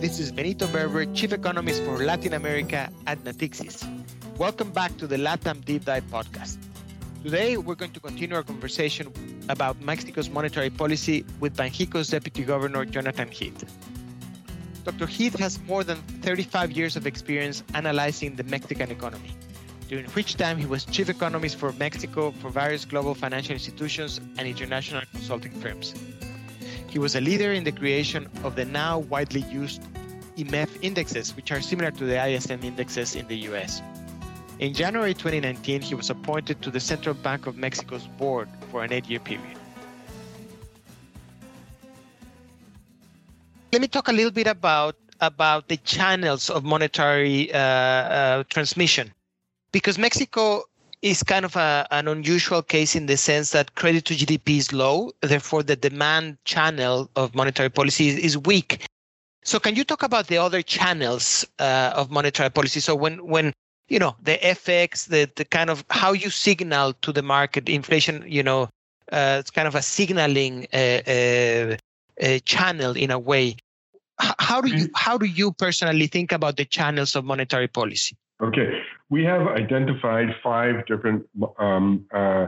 This 0.00 0.18
is 0.18 0.32
Benito 0.32 0.66
Berber, 0.66 1.04
Chief 1.12 1.30
Economist 1.30 1.84
for 1.84 1.98
Latin 1.98 2.32
America 2.32 2.88
at 3.06 3.22
Natixis. 3.22 3.84
Welcome 4.38 4.70
back 4.70 4.96
to 4.96 5.06
the 5.06 5.16
LATAM 5.16 5.62
Deep 5.66 5.84
Dive 5.84 6.04
podcast. 6.04 6.56
Today, 7.22 7.58
we're 7.58 7.74
going 7.74 7.92
to 7.92 8.00
continue 8.00 8.34
our 8.34 8.42
conversation 8.42 9.12
about 9.50 9.78
Mexico's 9.82 10.30
monetary 10.30 10.70
policy 10.70 11.26
with 11.38 11.54
Banxico's 11.54 12.08
Deputy 12.08 12.44
Governor, 12.44 12.86
Jonathan 12.86 13.28
Heath. 13.30 13.62
Dr. 14.84 15.06
Heath 15.06 15.38
has 15.38 15.60
more 15.64 15.84
than 15.84 15.98
35 16.22 16.72
years 16.72 16.96
of 16.96 17.06
experience 17.06 17.62
analyzing 17.74 18.36
the 18.36 18.44
Mexican 18.44 18.90
economy, 18.90 19.36
during 19.88 20.06
which 20.12 20.36
time 20.36 20.56
he 20.56 20.64
was 20.64 20.86
chief 20.86 21.10
economist 21.10 21.56
for 21.56 21.72
Mexico 21.74 22.30
for 22.30 22.48
various 22.48 22.86
global 22.86 23.14
financial 23.14 23.52
institutions 23.52 24.18
and 24.38 24.48
international 24.48 25.02
consulting 25.12 25.52
firms. 25.60 25.92
He 26.90 26.98
was 26.98 27.14
a 27.14 27.20
leader 27.20 27.52
in 27.52 27.62
the 27.62 27.70
creation 27.70 28.28
of 28.42 28.56
the 28.56 28.64
now 28.64 28.98
widely 28.98 29.42
used 29.42 29.80
IMEF 30.36 30.68
indexes, 30.82 31.36
which 31.36 31.52
are 31.52 31.60
similar 31.60 31.92
to 31.92 32.04
the 32.04 32.18
ISM 32.18 32.64
indexes 32.64 33.14
in 33.14 33.28
the 33.28 33.36
US. 33.50 33.80
In 34.58 34.74
January 34.74 35.14
2019, 35.14 35.82
he 35.82 35.94
was 35.94 36.10
appointed 36.10 36.60
to 36.62 36.70
the 36.70 36.80
Central 36.80 37.14
Bank 37.14 37.46
of 37.46 37.56
Mexico's 37.56 38.08
board 38.18 38.48
for 38.72 38.82
an 38.82 38.92
eight 38.92 39.08
year 39.08 39.20
period. 39.20 39.56
Let 43.72 43.80
me 43.80 43.86
talk 43.86 44.08
a 44.08 44.12
little 44.12 44.32
bit 44.32 44.48
about, 44.48 44.96
about 45.20 45.68
the 45.68 45.76
channels 45.76 46.50
of 46.50 46.64
monetary 46.64 47.54
uh, 47.54 47.58
uh, 47.58 48.44
transmission. 48.48 49.14
Because 49.70 49.96
Mexico 49.96 50.64
is 51.02 51.22
kind 51.22 51.44
of 51.44 51.56
a, 51.56 51.86
an 51.90 52.08
unusual 52.08 52.62
case 52.62 52.94
in 52.94 53.06
the 53.06 53.16
sense 53.16 53.50
that 53.52 53.74
credit 53.74 54.04
to 54.06 54.14
GDP 54.14 54.58
is 54.58 54.72
low. 54.72 55.12
Therefore, 55.22 55.62
the 55.62 55.76
demand 55.76 56.36
channel 56.44 57.10
of 57.16 57.34
monetary 57.34 57.70
policy 57.70 58.08
is, 58.08 58.18
is 58.18 58.38
weak. 58.38 58.86
So, 59.42 59.58
can 59.58 59.74
you 59.74 59.84
talk 59.84 60.02
about 60.02 60.26
the 60.26 60.36
other 60.36 60.60
channels 60.60 61.46
uh, 61.58 61.92
of 61.94 62.10
monetary 62.10 62.50
policy? 62.50 62.80
So, 62.80 62.94
when 62.94 63.26
when 63.26 63.52
you 63.88 63.98
know 63.98 64.14
the 64.22 64.36
FX, 64.38 65.06
the 65.06 65.30
the 65.36 65.46
kind 65.46 65.70
of 65.70 65.84
how 65.88 66.12
you 66.12 66.28
signal 66.28 66.92
to 67.00 67.12
the 67.12 67.22
market 67.22 67.68
inflation, 67.68 68.22
you 68.26 68.42
know, 68.42 68.68
uh, 69.10 69.38
it's 69.40 69.50
kind 69.50 69.66
of 69.66 69.74
a 69.74 69.82
signaling 69.82 70.66
uh, 70.74 70.76
uh, 70.76 71.76
uh 72.22 72.38
channel 72.44 72.92
in 72.94 73.10
a 73.10 73.18
way. 73.18 73.56
How 74.18 74.60
do 74.60 74.68
you 74.68 74.84
mm-hmm. 74.84 74.92
how 74.94 75.16
do 75.16 75.24
you 75.24 75.52
personally 75.52 76.06
think 76.06 76.32
about 76.32 76.58
the 76.58 76.66
channels 76.66 77.16
of 77.16 77.24
monetary 77.24 77.68
policy? 77.68 78.16
Okay, 78.42 78.82
we 79.10 79.24
have 79.24 79.46
identified 79.48 80.28
five 80.42 80.86
different 80.86 81.28
um, 81.58 82.06
uh, 82.14 82.46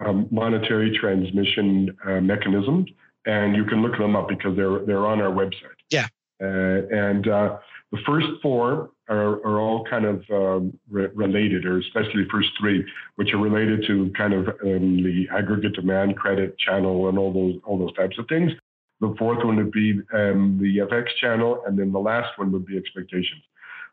um, 0.00 0.28
monetary 0.30 0.96
transmission 0.98 1.96
uh, 2.06 2.20
mechanisms, 2.20 2.88
and 3.26 3.56
you 3.56 3.64
can 3.64 3.82
look 3.82 3.98
them 3.98 4.14
up 4.16 4.28
because 4.28 4.56
they're 4.56 4.78
they're 4.86 5.06
on 5.06 5.20
our 5.20 5.32
website. 5.32 5.76
Yeah. 5.90 6.06
Uh, 6.40 6.86
and 6.90 7.28
uh, 7.28 7.58
the 7.92 7.98
first 8.06 8.26
four 8.42 8.90
are, 9.08 9.40
are 9.46 9.60
all 9.60 9.84
kind 9.88 10.04
of 10.04 10.22
um, 10.30 10.78
re- 10.90 11.08
related, 11.14 11.64
or 11.64 11.78
especially 11.78 12.24
the 12.24 12.28
first 12.30 12.50
three, 12.58 12.84
which 13.16 13.32
are 13.32 13.38
related 13.38 13.84
to 13.86 14.12
kind 14.16 14.34
of 14.34 14.48
um, 14.62 15.02
the 15.02 15.26
aggregate 15.32 15.74
demand 15.74 16.16
credit 16.16 16.58
channel 16.58 17.08
and 17.08 17.18
all 17.18 17.32
those 17.32 17.60
all 17.64 17.78
those 17.78 17.94
types 17.94 18.18
of 18.18 18.26
things. 18.28 18.52
The 19.00 19.14
fourth 19.18 19.44
one 19.44 19.56
would 19.56 19.72
be 19.72 20.00
um, 20.14 20.58
the 20.60 20.78
FX 20.78 21.08
channel, 21.20 21.62
and 21.66 21.78
then 21.78 21.92
the 21.92 21.98
last 21.98 22.38
one 22.38 22.52
would 22.52 22.64
be 22.64 22.78
expectations. 22.78 23.42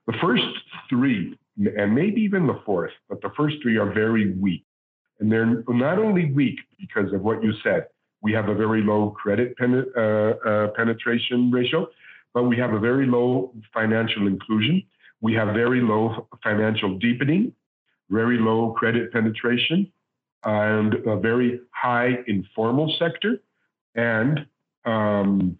The 0.07 0.13
first 0.21 0.43
three, 0.89 1.37
and 1.57 1.95
maybe 1.95 2.21
even 2.21 2.47
the 2.47 2.61
fourth, 2.65 2.91
but 3.09 3.21
the 3.21 3.29
first 3.37 3.57
three 3.61 3.77
are 3.77 3.91
very 3.91 4.33
weak. 4.33 4.65
And 5.19 5.31
they're 5.31 5.63
not 5.67 5.99
only 5.99 6.31
weak 6.31 6.59
because 6.79 7.13
of 7.13 7.21
what 7.21 7.43
you 7.43 7.53
said, 7.63 7.87
we 8.21 8.33
have 8.33 8.49
a 8.49 8.55
very 8.55 8.81
low 8.81 9.11
credit 9.11 9.55
pen, 9.57 9.85
uh, 9.95 9.99
uh, 10.01 10.67
penetration 10.75 11.51
ratio, 11.51 11.87
but 12.33 12.43
we 12.43 12.57
have 12.57 12.73
a 12.73 12.79
very 12.79 13.05
low 13.05 13.53
financial 13.73 14.27
inclusion. 14.27 14.83
We 15.21 15.33
have 15.35 15.53
very 15.53 15.81
low 15.81 16.27
financial 16.43 16.97
deepening, 16.97 17.53
very 18.09 18.37
low 18.37 18.71
credit 18.71 19.11
penetration, 19.11 19.91
and 20.43 20.95
a 21.05 21.17
very 21.17 21.61
high 21.71 22.17
informal 22.27 22.93
sector, 22.99 23.41
and 23.95 24.45
um, 24.85 25.57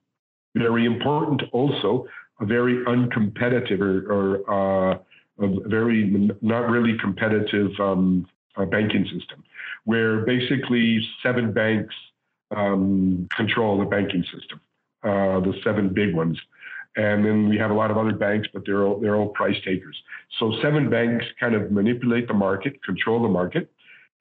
very 0.55 0.85
important 0.85 1.43
also, 1.51 2.07
a 2.39 2.45
very 2.45 2.83
uncompetitive 2.85 3.79
or, 3.79 4.11
or 4.11 4.93
uh, 4.93 4.97
a 5.39 5.69
very 5.69 6.29
not 6.41 6.69
really 6.69 6.97
competitive 6.99 7.71
um, 7.79 8.27
uh, 8.55 8.65
banking 8.65 9.03
system, 9.05 9.43
where 9.85 10.25
basically 10.25 11.05
seven 11.21 11.51
banks 11.51 11.93
um, 12.55 13.27
control 13.35 13.79
the 13.79 13.85
banking 13.85 14.23
system, 14.23 14.61
uh, 15.03 15.39
the 15.39 15.53
seven 15.63 15.89
big 15.89 16.15
ones. 16.15 16.39
And 16.95 17.25
then 17.25 17.49
we 17.49 17.57
have 17.57 17.71
a 17.71 17.73
lot 17.73 17.89
of 17.89 17.97
other 17.97 18.13
banks, 18.13 18.47
but 18.53 18.63
they're 18.65 18.83
all, 18.83 18.99
they're 18.99 19.15
all 19.15 19.29
price 19.29 19.57
takers. 19.65 19.99
So 20.39 20.53
seven 20.61 20.91
banks 20.91 21.25
kind 21.39 21.55
of 21.55 21.71
manipulate 21.71 22.27
the 22.27 22.35
market, 22.35 22.83
control 22.83 23.23
the 23.23 23.29
market, 23.29 23.71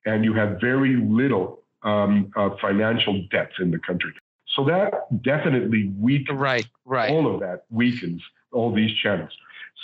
and 0.05 0.25
you 0.25 0.33
have 0.33 0.59
very 0.59 0.95
little 0.95 1.59
um, 1.83 2.31
uh, 2.35 2.49
financial 2.59 3.23
depth 3.29 3.53
in 3.59 3.69
the 3.69 3.77
country. 3.77 4.11
So 4.55 4.63
that 4.65 5.23
definitely 5.23 5.91
weakens. 5.99 6.39
Right, 6.39 6.67
right. 6.85 7.11
All 7.11 7.33
of 7.33 7.39
that 7.41 7.65
weakens 7.69 8.21
all 8.53 8.73
these 8.73 8.91
channels. 9.01 9.31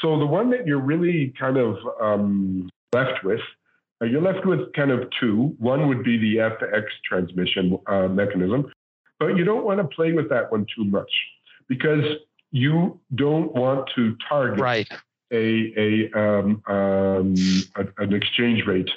So 0.01 0.17
the 0.17 0.25
one 0.25 0.49
that 0.51 0.65
you're 0.65 0.79
really 0.79 1.33
kind 1.39 1.57
of 1.57 1.77
um, 2.01 2.69
left 2.93 3.23
with, 3.23 3.41
uh, 4.01 4.05
you're 4.05 4.21
left 4.21 4.45
with 4.45 4.71
kind 4.73 4.91
of 4.91 5.09
two. 5.19 5.55
One 5.59 5.87
would 5.89 6.03
be 6.03 6.17
the 6.17 6.37
FX 6.37 6.83
transmission 7.03 7.77
uh, 7.87 8.07
mechanism, 8.07 8.71
but 9.19 9.35
you 9.35 9.43
don't 9.43 9.65
want 9.65 9.79
to 9.79 9.83
play 9.95 10.13
with 10.13 10.29
that 10.29 10.51
one 10.51 10.65
too 10.75 10.85
much 10.85 11.11
because 11.67 12.03
you 12.51 12.99
don't 13.15 13.53
want 13.53 13.89
to 13.95 14.15
target 14.27 14.59
right. 14.59 14.87
a, 15.31 15.73
a, 15.77 16.19
um, 16.19 16.63
um, 16.67 17.35
a, 17.75 18.03
an 18.03 18.13
exchange 18.13 18.65
rate. 18.65 18.89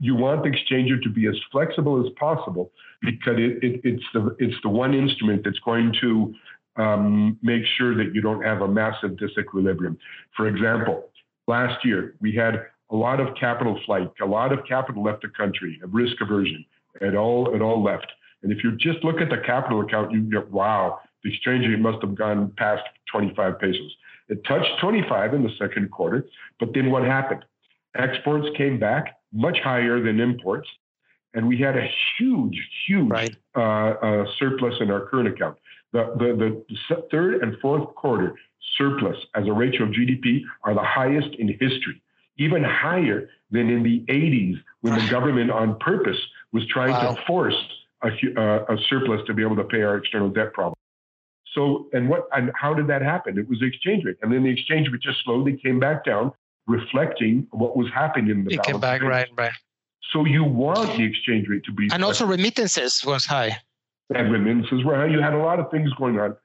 You 0.00 0.14
want 0.16 0.42
the 0.42 0.50
exchanger 0.50 1.00
to 1.02 1.08
be 1.08 1.26
as 1.26 1.36
flexible 1.52 2.04
as 2.04 2.12
possible 2.18 2.72
because 3.00 3.38
it, 3.38 3.62
it, 3.62 3.80
it's 3.84 4.04
the 4.12 4.36
it's 4.38 4.56
the 4.62 4.68
one 4.68 4.94
instrument 4.94 5.42
that's 5.44 5.58
going 5.60 5.94
to 6.00 6.34
um, 6.76 7.38
make 7.42 7.62
sure 7.76 7.94
that 7.96 8.14
you 8.14 8.20
don't 8.20 8.42
have 8.42 8.62
a 8.62 8.68
massive 8.68 9.12
disequilibrium. 9.12 9.96
For 10.36 10.48
example, 10.48 11.10
last 11.46 11.84
year 11.84 12.16
we 12.20 12.34
had 12.34 12.66
a 12.90 12.96
lot 12.96 13.20
of 13.20 13.34
capital 13.38 13.78
flight, 13.86 14.10
a 14.20 14.26
lot 14.26 14.52
of 14.52 14.60
capital 14.66 15.02
left 15.02 15.22
the 15.22 15.28
country, 15.28 15.80
a 15.82 15.86
risk 15.86 16.16
aversion. 16.20 16.64
It 17.00 17.14
all 17.14 17.54
it 17.54 17.62
all 17.62 17.82
left. 17.82 18.06
And 18.42 18.52
if 18.52 18.62
you 18.62 18.76
just 18.76 19.02
look 19.04 19.20
at 19.20 19.30
the 19.30 19.38
capital 19.38 19.80
account, 19.80 20.12
you 20.12 20.20
get 20.22 20.50
wow, 20.50 21.00
the 21.22 21.30
exchange 21.30 21.66
rate 21.66 21.78
must 21.78 22.02
have 22.02 22.14
gone 22.14 22.52
past 22.56 22.82
25 23.10 23.58
pesos. 23.58 23.96
It 24.28 24.44
touched 24.44 24.70
25 24.80 25.34
in 25.34 25.42
the 25.42 25.50
second 25.58 25.90
quarter, 25.90 26.26
but 26.58 26.70
then 26.74 26.90
what 26.90 27.04
happened? 27.04 27.44
Exports 27.96 28.46
came 28.56 28.78
back 28.78 29.16
much 29.32 29.58
higher 29.62 30.02
than 30.02 30.20
imports, 30.20 30.68
and 31.34 31.46
we 31.46 31.58
had 31.58 31.76
a 31.76 31.88
huge, 32.16 32.56
huge 32.86 33.10
right. 33.10 33.36
uh, 33.56 33.60
uh, 33.60 34.24
surplus 34.38 34.74
in 34.80 34.90
our 34.90 35.06
current 35.06 35.28
account. 35.28 35.56
The, 35.92 36.12
the, 36.18 36.64
the 36.68 37.02
third 37.10 37.42
and 37.42 37.56
fourth 37.60 37.94
quarter 37.94 38.34
surplus 38.76 39.16
as 39.34 39.46
a 39.46 39.52
ratio 39.52 39.84
of 39.84 39.90
GDP 39.90 40.40
are 40.64 40.74
the 40.74 40.82
highest 40.82 41.34
in 41.38 41.48
history, 41.48 42.02
even 42.36 42.64
higher 42.64 43.28
than 43.50 43.70
in 43.70 43.82
the 43.82 44.04
80s 44.08 44.56
when 44.80 44.94
the 44.98 45.08
government 45.10 45.50
on 45.50 45.78
purpose 45.78 46.18
was 46.52 46.66
trying 46.66 46.92
wow. 46.92 47.14
to 47.14 47.22
force 47.26 47.56
a, 48.02 48.08
uh, 48.08 48.64
a 48.68 48.76
surplus 48.88 49.20
to 49.26 49.34
be 49.34 49.42
able 49.42 49.56
to 49.56 49.64
pay 49.64 49.82
our 49.82 49.96
external 49.96 50.28
debt 50.28 50.52
problem. 50.52 50.74
So, 51.54 51.86
and 51.92 52.08
what, 52.08 52.26
and 52.32 52.50
how 52.54 52.74
did 52.74 52.88
that 52.88 53.00
happen? 53.00 53.38
It 53.38 53.48
was 53.48 53.60
the 53.60 53.66
exchange 53.66 54.04
rate. 54.04 54.16
And 54.22 54.32
then 54.32 54.42
the 54.42 54.50
exchange 54.50 54.88
rate 54.90 55.00
just 55.00 55.18
slowly 55.24 55.56
came 55.56 55.78
back 55.78 56.04
down, 56.04 56.32
reflecting 56.66 57.46
what 57.50 57.76
was 57.76 57.88
happening 57.94 58.30
in 58.30 58.44
the 58.44 58.54
It 58.54 58.62
came 58.62 58.80
back, 58.80 59.02
right, 59.02 59.28
right. 59.36 59.52
So 60.12 60.24
you 60.24 60.44
want 60.44 60.96
the 60.96 61.04
exchange 61.04 61.48
rate 61.48 61.64
to 61.64 61.72
be. 61.72 61.88
And 61.92 62.04
also 62.04 62.26
remittances 62.26 63.04
was 63.04 63.24
high. 63.24 63.56
And 64.14 64.30
remittances 64.30 64.84
were 64.84 64.96
high. 64.96 65.06
You 65.06 65.20
had 65.20 65.34
a 65.34 65.38
lot 65.38 65.58
of 65.58 65.70
things 65.70 65.90
going 65.94 66.18
on. 66.18 66.36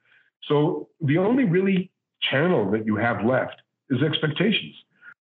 So 0.48 0.88
the 1.00 1.18
only 1.18 1.44
really 1.44 1.90
channel 2.22 2.70
that 2.72 2.84
you 2.86 2.96
have 2.96 3.24
left 3.24 3.56
is 3.90 4.02
expectations. 4.02 4.74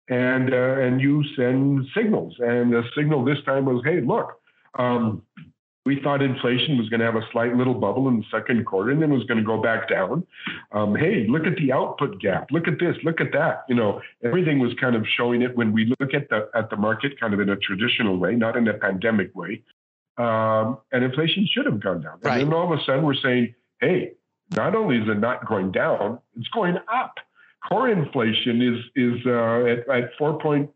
And, 0.09 0.55
uh, 0.55 0.81
and 0.81 1.01
you 1.01 1.25
send 1.35 1.87
signals. 1.97 2.37
And 2.39 2.73
the 2.73 2.83
signal 2.97 3.25
this 3.25 3.39
time 3.45 3.65
was, 3.65 3.83
hey, 3.85 4.01
look, 4.01 4.41
um, 4.79 5.23
we 5.87 6.01
thought 6.03 6.21
inflation 6.21 6.77
was 6.77 6.89
going 6.89 6.99
to 6.99 7.07
have 7.07 7.15
a 7.15 7.27
slight 7.31 7.55
little 7.55 7.73
bubble 7.73 8.09
in 8.09 8.17
the 8.17 8.25
second 8.31 8.67
quarter 8.67 8.91
and 8.91 9.01
then 9.01 9.13
was 9.13 9.23
going 9.25 9.39
to 9.39 9.45
go 9.45 9.63
back 9.63 9.89
down. 9.89 10.27
Um, 10.73 10.97
hey, 10.97 11.27
look 11.29 11.47
at 11.47 11.57
the 11.57 11.73
output 11.73 12.21
gap. 12.21 12.49
Look 12.51 12.67
at 12.67 12.81
this. 12.81 12.97
Look 13.05 13.21
at 13.21 13.33
that. 13.33 13.65
You 13.69 13.77
know, 13.77 14.03
everything 14.25 14.59
was 14.59 14.73
kind 14.81 14.97
of 14.97 15.07
showing 15.17 15.43
it 15.43 15.57
when 15.57 15.73
we 15.73 15.95
look 16.01 16.13
at 16.13 16.29
the 16.29 16.51
at 16.55 16.69
the 16.71 16.77
market, 16.77 17.19
kind 17.21 17.33
of 17.33 17.41
in 17.41 17.49
a 17.49 17.57
traditional 17.57 18.19
way, 18.19 18.35
not 18.35 18.57
in 18.57 18.67
a 18.67 18.75
pandemic 18.75 19.35
way. 19.35 19.63
Um, 20.19 20.79
and 20.91 21.05
inflation 21.05 21.49
should 21.51 21.67
have 21.67 21.81
gone 21.81 22.01
down. 22.01 22.19
Right. 22.23 22.41
And 22.41 22.51
then 22.51 22.59
all 22.59 22.73
of 22.73 22.79
a 22.79 22.83
sudden, 22.85 23.05
we're 23.05 23.15
saying, 23.15 23.55
hey, 23.81 24.13
not 24.57 24.75
only 24.75 24.97
is 24.97 25.09
it 25.09 25.21
not 25.21 25.47
going 25.47 25.71
down, 25.71 26.19
it's 26.37 26.49
going 26.49 26.79
up. 26.93 27.15
Core 27.69 27.89
inflation 27.91 28.61
is 28.61 28.85
is 28.97 29.25
uh, 29.25 29.67
at, 29.67 29.89
at 29.89 30.19
4.6, 30.19 30.69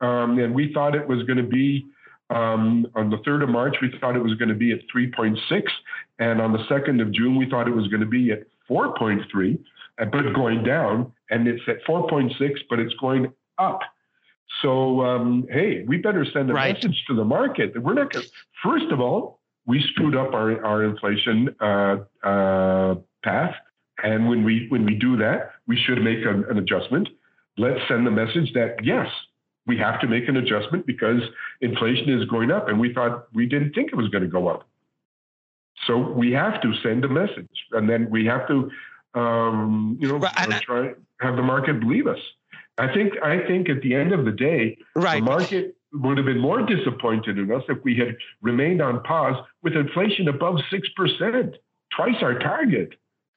um, 0.00 0.38
and 0.38 0.54
we 0.54 0.72
thought 0.74 0.94
it 0.94 1.08
was 1.08 1.22
going 1.22 1.38
to 1.38 1.42
be 1.42 1.86
um, 2.30 2.86
on 2.94 3.10
the 3.10 3.18
3rd 3.18 3.44
of 3.44 3.48
March, 3.48 3.76
we 3.80 3.92
thought 4.00 4.16
it 4.16 4.22
was 4.22 4.34
going 4.34 4.48
to 4.48 4.54
be 4.54 4.72
at 4.72 4.80
3.6. 4.94 5.62
And 6.18 6.40
on 6.40 6.52
the 6.52 6.64
2nd 6.70 7.00
of 7.00 7.12
June, 7.12 7.36
we 7.36 7.48
thought 7.48 7.68
it 7.68 7.74
was 7.74 7.88
going 7.88 8.00
to 8.00 8.06
be 8.06 8.32
at 8.32 8.44
4.3, 8.68 9.58
uh, 10.00 10.04
but 10.06 10.34
going 10.34 10.62
down, 10.62 11.12
and 11.30 11.48
it's 11.48 11.62
at 11.68 11.82
4.6, 11.88 12.32
but 12.68 12.78
it's 12.78 12.94
going 13.00 13.32
up. 13.58 13.80
So, 14.62 15.02
um, 15.02 15.46
hey, 15.50 15.84
we 15.86 15.98
better 15.98 16.26
send 16.32 16.50
a 16.50 16.54
right. 16.54 16.74
message 16.74 17.04
to 17.08 17.14
the 17.14 17.24
market 17.24 17.74
that 17.74 17.82
we're 17.82 17.94
not 17.94 18.12
going 18.12 18.24
to, 18.24 18.30
First 18.62 18.86
of 18.90 19.00
all, 19.00 19.40
we 19.66 19.82
screwed 19.92 20.16
up 20.16 20.32
our, 20.32 20.64
our 20.64 20.84
inflation 20.84 21.54
uh, 21.60 21.96
uh, 22.26 22.94
path. 23.22 23.54
And 24.02 24.28
when 24.28 24.44
we 24.44 24.66
when 24.68 24.84
we 24.84 24.94
do 24.94 25.16
that, 25.16 25.50
we 25.66 25.76
should 25.76 26.02
make 26.02 26.24
an, 26.24 26.44
an 26.48 26.56
adjustment. 26.58 27.08
Let's 27.56 27.80
send 27.88 28.06
the 28.06 28.10
message 28.12 28.52
that 28.54 28.76
yes, 28.82 29.08
we 29.66 29.76
have 29.78 30.00
to 30.00 30.06
make 30.06 30.28
an 30.28 30.36
adjustment 30.36 30.86
because 30.86 31.20
inflation 31.60 32.08
is 32.10 32.24
going 32.28 32.50
up, 32.50 32.68
and 32.68 32.78
we 32.78 32.92
thought 32.92 33.26
we 33.32 33.46
didn't 33.46 33.72
think 33.74 33.92
it 33.92 33.96
was 33.96 34.08
going 34.08 34.24
to 34.24 34.30
go 34.30 34.48
up. 34.48 34.68
So 35.86 35.96
we 35.96 36.32
have 36.32 36.60
to 36.62 36.72
send 36.82 37.04
a 37.04 37.08
message, 37.08 37.48
and 37.72 37.88
then 37.88 38.10
we 38.10 38.26
have 38.26 38.46
to, 38.48 38.70
um, 39.14 39.96
you 40.00 40.08
know, 40.08 40.18
try 40.18 40.94
have 41.20 41.36
the 41.36 41.42
market 41.42 41.80
believe 41.80 42.06
us. 42.06 42.18
I 42.78 42.92
think 42.92 43.14
I 43.22 43.46
think 43.46 43.68
at 43.68 43.82
the 43.82 43.94
end 43.94 44.12
of 44.12 44.24
the 44.24 44.32
day, 44.32 44.78
right. 44.94 45.16
the 45.16 45.24
market 45.24 45.76
would 45.92 46.16
have 46.16 46.26
been 46.26 46.38
more 46.38 46.62
disappointed 46.62 47.38
in 47.38 47.50
us 47.50 47.62
if 47.68 47.82
we 47.82 47.96
had 47.96 48.16
remained 48.40 48.82
on 48.82 49.02
pause 49.02 49.36
with 49.62 49.74
inflation 49.74 50.28
above 50.28 50.58
six 50.70 50.88
percent, 50.96 51.56
twice 51.96 52.16
our 52.22 52.38
target. 52.38 52.94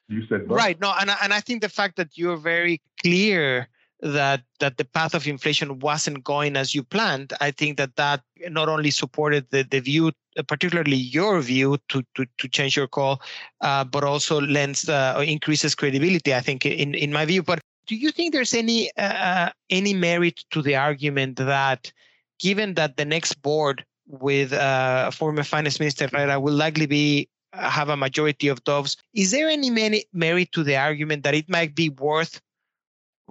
You 0.08 0.26
said 0.28 0.50
right. 0.52 0.80
No, 0.80 0.94
and 1.00 1.10
and 1.24 1.34
I 1.34 1.40
think 1.40 1.62
the 1.62 1.70
fact 1.70 1.96
that 1.96 2.18
you're 2.18 2.38
very 2.38 2.82
clear 3.02 3.70
that 4.02 4.42
that 4.60 4.78
the 4.78 4.86
path 4.86 5.14
of 5.14 5.28
inflation 5.28 5.80
wasn't 5.80 6.24
going 6.24 6.58
as 6.58 6.74
you 6.74 6.84
planned, 6.84 7.34
I 7.40 7.52
think 7.52 7.78
that 7.78 7.96
that 7.96 8.22
not 8.50 8.68
only 8.68 8.92
supported 8.92 9.46
the 9.52 9.64
the 9.64 9.80
view, 9.80 10.12
particularly 10.48 10.96
your 10.96 11.40
view, 11.42 11.78
to 11.90 12.04
to 12.16 12.26
to 12.38 12.48
change 12.48 12.76
your 12.76 12.88
call, 12.88 13.22
uh, 13.62 13.84
but 13.84 14.04
also 14.04 14.42
lends 14.42 14.90
uh, 14.90 15.24
increases 15.26 15.76
credibility. 15.76 16.34
I 16.34 16.42
think 16.42 16.66
in 16.66 16.96
in 16.96 17.14
my 17.14 17.26
view, 17.26 17.44
but 17.44 17.60
do 17.88 17.96
you 17.96 18.12
think 18.12 18.34
there's 18.34 18.54
any 18.54 18.92
uh, 18.98 19.50
any 19.70 19.94
merit 19.94 20.44
to 20.52 20.62
the 20.62 20.76
argument 20.76 21.38
that 21.38 21.92
given 22.40 22.74
that 22.74 22.98
the 22.98 23.06
next 23.06 23.42
board 23.42 23.86
with 24.08 24.52
uh, 24.52 25.12
former 25.12 25.44
finance 25.44 25.80
minister 25.80 26.08
Herrera 26.08 26.40
will 26.40 26.54
likely 26.54 26.88
be 26.88 27.30
uh, 27.54 27.70
have 27.70 27.90
a 27.90 27.98
majority 27.98 28.48
of 28.48 28.64
doves 28.64 28.98
is 29.14 29.32
there 29.32 29.48
any 29.48 29.70
merit 30.14 30.52
to 30.52 30.64
the 30.64 30.76
argument 30.76 31.24
that 31.24 31.36
it 31.36 31.48
might 31.50 31.76
be 31.76 31.90
worth 31.90 32.42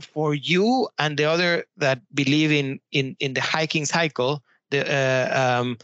for 0.00 0.34
you 0.34 0.88
and 0.98 1.18
the 1.18 1.24
other 1.24 1.64
that 1.76 2.00
believe 2.14 2.52
in 2.52 2.80
in, 2.92 3.16
in 3.20 3.34
the 3.34 3.40
hiking 3.40 3.84
cycle 3.84 4.42
the 4.70 4.86
uh, 4.86 5.60
um, 5.60 5.76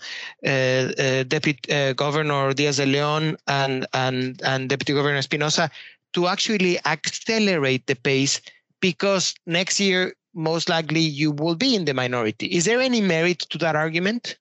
uh, 0.44 0.48
uh, 0.48 1.22
Deputy 1.24 1.72
uh, 1.72 1.92
Governor 1.92 2.54
Diaz 2.54 2.76
de 2.76 2.86
Leon 2.86 3.36
and, 3.46 3.86
and, 3.92 4.40
and 4.42 4.68
Deputy 4.68 4.94
Governor 4.94 5.16
Espinosa 5.16 5.70
to 6.12 6.28
actually 6.28 6.78
accelerate 6.86 7.86
the 7.86 7.96
pace 7.96 8.40
because 8.80 9.34
next 9.46 9.80
year 9.80 10.14
most 10.34 10.68
likely 10.68 11.00
you 11.00 11.30
will 11.30 11.54
be 11.54 11.74
in 11.74 11.84
the 11.84 11.94
minority. 11.94 12.46
Is 12.46 12.64
there 12.64 12.80
any 12.80 13.00
merit 13.00 13.40
to 13.50 13.58
that 13.58 13.74
argument? 13.74 14.36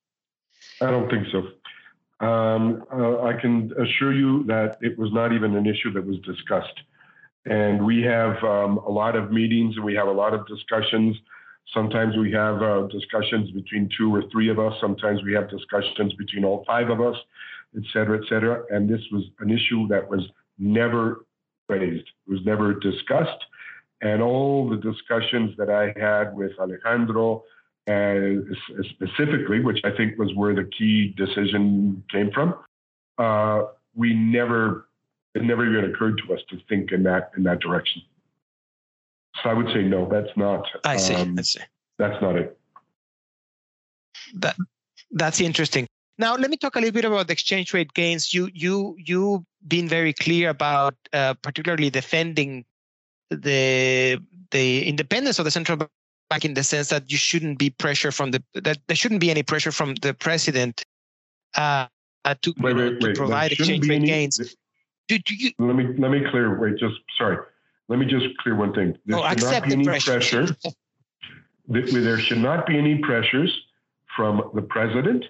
I 0.82 0.92
don't 0.92 1.10
think 1.10 1.28
so. 1.32 2.26
Um, 2.26 2.84
uh, 2.94 3.24
I 3.24 3.34
can 3.34 3.72
assure 3.80 4.14
you 4.14 4.44
that 4.46 4.78
it 4.82 4.98
was 4.98 5.12
not 5.12 5.34
even 5.34 5.56
an 5.56 5.66
issue 5.66 5.92
that 5.94 6.06
was 6.06 6.18
discussed. 6.20 6.82
And 7.46 7.86
we 7.86 8.02
have 8.04 8.44
um, 8.44 8.78
a 8.80 8.90
lot 8.90 9.16
of 9.16 9.32
meetings 9.32 9.76
and 9.76 9.86
we 9.86 9.96
have 9.96 10.08
a 10.08 10.12
lot 10.12 10.34
of 10.34 10.48
discussions. 10.48 11.16
Sometimes 11.74 12.18
we 12.18 12.32
have 12.32 12.62
uh, 12.62 12.88
discussions 12.88 13.52
between 13.52 13.90
two 13.98 14.14
or 14.14 14.24
three 14.32 14.50
of 14.50 14.60
us. 14.60 14.74
Sometimes 14.82 15.24
we 15.24 15.34
have 15.34 15.50
discussions 15.50 16.14
between 16.14 16.44
all 16.44 16.64
five 16.66 16.90
of 16.90 17.02
us, 17.02 17.16
et 17.76 17.84
cetera, 17.94 18.18
et 18.18 18.24
cetera. 18.30 18.64
And 18.70 18.90
this 18.90 19.02
was 19.12 19.24
an 19.40 19.52
issue 19.52 19.88
that 19.90 20.10
was 20.10 20.22
never 20.58 21.26
raised, 21.68 22.08
it 22.28 22.32
was 22.32 22.40
never 22.46 22.74
discussed 22.76 23.44
and 24.02 24.22
all 24.22 24.70
the 24.70 24.78
discussions 24.78 25.56
that 25.58 25.70
I 25.70 25.94
had 26.00 26.36
with 26.36 26.52
Alejandro, 26.60 27.44
uh, 27.88 28.44
specifically, 28.90 29.62
which 29.62 29.80
I 29.84 29.92
think 29.96 30.18
was 30.18 30.34
where 30.36 30.54
the 30.54 30.70
key 30.78 31.14
decision 31.18 32.04
came 32.12 32.32
from, 32.32 32.56
uh, 33.18 33.68
we 33.96 34.14
never, 34.14 34.85
it 35.36 35.44
never 35.44 35.68
even 35.70 35.92
occurred 35.92 36.20
to 36.26 36.34
us 36.34 36.40
to 36.50 36.58
think 36.68 36.92
in 36.92 37.04
that 37.04 37.32
in 37.38 37.44
that 37.44 37.60
direction. 37.60 38.02
So 39.44 39.50
I 39.50 39.54
would 39.54 39.68
say 39.68 39.84
no, 39.84 40.08
that's 40.10 40.36
not. 40.38 40.66
I 40.86 40.98
see. 40.98 41.14
Um, 41.14 41.36
I 41.38 41.42
see. 41.42 41.60
That's 42.00 42.20
not 42.22 42.38
it. 42.38 42.58
That 44.36 44.56
that's 45.12 45.42
interesting. 45.42 45.88
Now 46.18 46.36
let 46.36 46.50
me 46.50 46.56
talk 46.56 46.78
a 46.78 46.80
little 46.80 46.94
bit 46.94 47.06
about 47.06 47.28
the 47.28 47.34
exchange 47.34 47.74
rate 47.74 47.94
gains. 47.94 48.34
You 48.34 48.50
you 48.54 48.96
you 48.98 49.46
been 49.68 49.90
very 49.90 50.14
clear 50.14 50.50
about 50.50 50.96
uh, 51.12 51.34
particularly 51.42 51.90
defending 51.90 52.64
the 53.30 54.18
the 54.52 54.88
independence 54.88 55.38
of 55.38 55.46
the 55.46 55.52
central 55.52 55.78
bank 56.30 56.46
in 56.46 56.54
the 56.54 56.64
sense 56.64 56.90
that 56.90 57.12
you 57.12 57.18
shouldn't 57.18 57.60
be 57.60 57.70
pressure 57.70 58.12
from 58.12 58.32
the 58.32 58.42
that 58.54 58.78
there 58.88 58.96
shouldn't 58.96 59.20
be 59.20 59.30
any 59.30 59.44
pressure 59.44 59.72
from 59.72 59.96
the 59.96 60.14
president 60.14 60.86
uh, 61.56 61.88
uh 62.24 62.36
to, 62.42 62.54
wait, 62.60 62.76
wait, 62.76 63.02
to 63.02 63.14
provide 63.14 63.52
exchange 63.52 63.88
rate 63.90 63.96
any, 63.96 64.08
gains. 64.08 64.56
Do 65.08 65.20
you, 65.30 65.52
let 65.60 65.76
me 65.76 65.86
let 65.98 66.12
me 66.12 66.22
clear. 66.32 66.60
Wait, 66.60 66.78
just 66.78 66.96
sorry. 67.18 67.38
Let 67.88 68.00
me 68.00 68.06
just 68.06 68.26
clear 68.40 68.56
one 68.56 68.74
thing. 68.74 68.98
There 69.06 69.20
oh, 69.20 69.30
should 69.30 69.44
not 69.44 69.64
be 69.66 69.74
any 69.74 69.86
pressure. 69.86 70.20
pressure. 70.20 70.56
there 71.68 72.20
should 72.20 72.40
not 72.40 72.66
be 72.66 72.78
any 72.78 72.98
pressures 73.00 73.56
from 74.16 74.50
the 74.56 74.62
president. 74.64 75.26